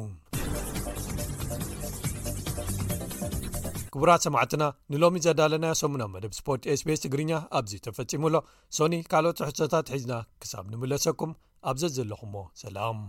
[3.95, 8.35] ክቡራ ሰማዕትና ንሎሚ ዘዳለናዮ ሰሙና መደብ ስፖርት ኤስቤስ ትግርኛ ኣብዚ ተፈፂሙሎ
[8.77, 10.13] ሶኒ ካልኦት ሕቶታት ሒዝና
[10.43, 11.33] ክሳብ ንምለሰኩም
[11.71, 13.01] ኣብዘ ዘለኹዎ ሰላም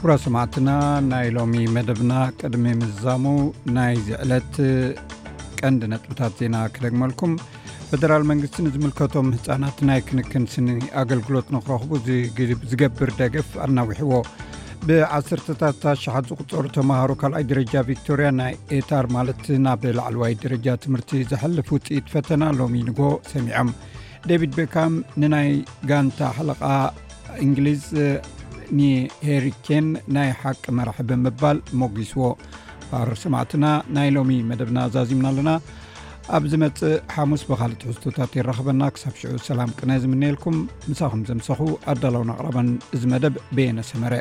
[0.00, 0.68] ክቡራ ሰማዕትና
[1.10, 3.24] ናይ ሎሚ መደብና ቅድሚ ምዛሙ
[3.76, 4.52] ናይ ዝዕለት
[5.60, 7.32] ቀንዲ ነፅብታት ዜና ክደግመልኩም
[7.92, 10.68] ፈደራል መንግስቲ ንዝምልከቶም ህፃናት ናይ ክንክን ስኒ
[11.04, 11.92] ኣገልግሎት ንኽረኽቡ
[12.72, 14.12] ዝገብር ደግፍ ኣናዊሕዎ
[14.86, 22.06] ብ1ታታትሸሓት ዝቁፀሩ ተምሃሮ ካልኣይ ደረጃ ቪክቶርያ ናይ ኤታር ማለት ናብ ላዕለዋይ ደረጃ ትምህርቲ ዘሐልፍ ውፅኢት
[22.14, 23.00] ፈተና ሎሚ ይንጎ
[23.32, 23.70] ሰሚዖም
[24.28, 25.50] ዴቪድ ቤካም ንናይ
[25.90, 26.62] ጋንታ ሓለቓ
[27.46, 27.84] እንግሊዝ
[28.78, 32.22] ንሄሪኬን ናይ ሓቂ መራሒ ብምባል መጊስዎ
[32.90, 33.66] ባርር ሰማዕትና
[33.98, 35.50] ናይ ሎሚ መደብና ዛዚምና ኣለና
[36.36, 40.58] ኣብዚ መፅእ ሓሙስ ብካልእ ት ሕዝቶታት የረኸበና ክሳብ ሽዑ ሰላም ቅነ ዝምነየልኩም
[40.90, 41.60] ንሳኹም ዘምሰኹ
[41.92, 44.14] ኣዳላውን ቕረበን እዚ መደብ ብየነ ሰመረ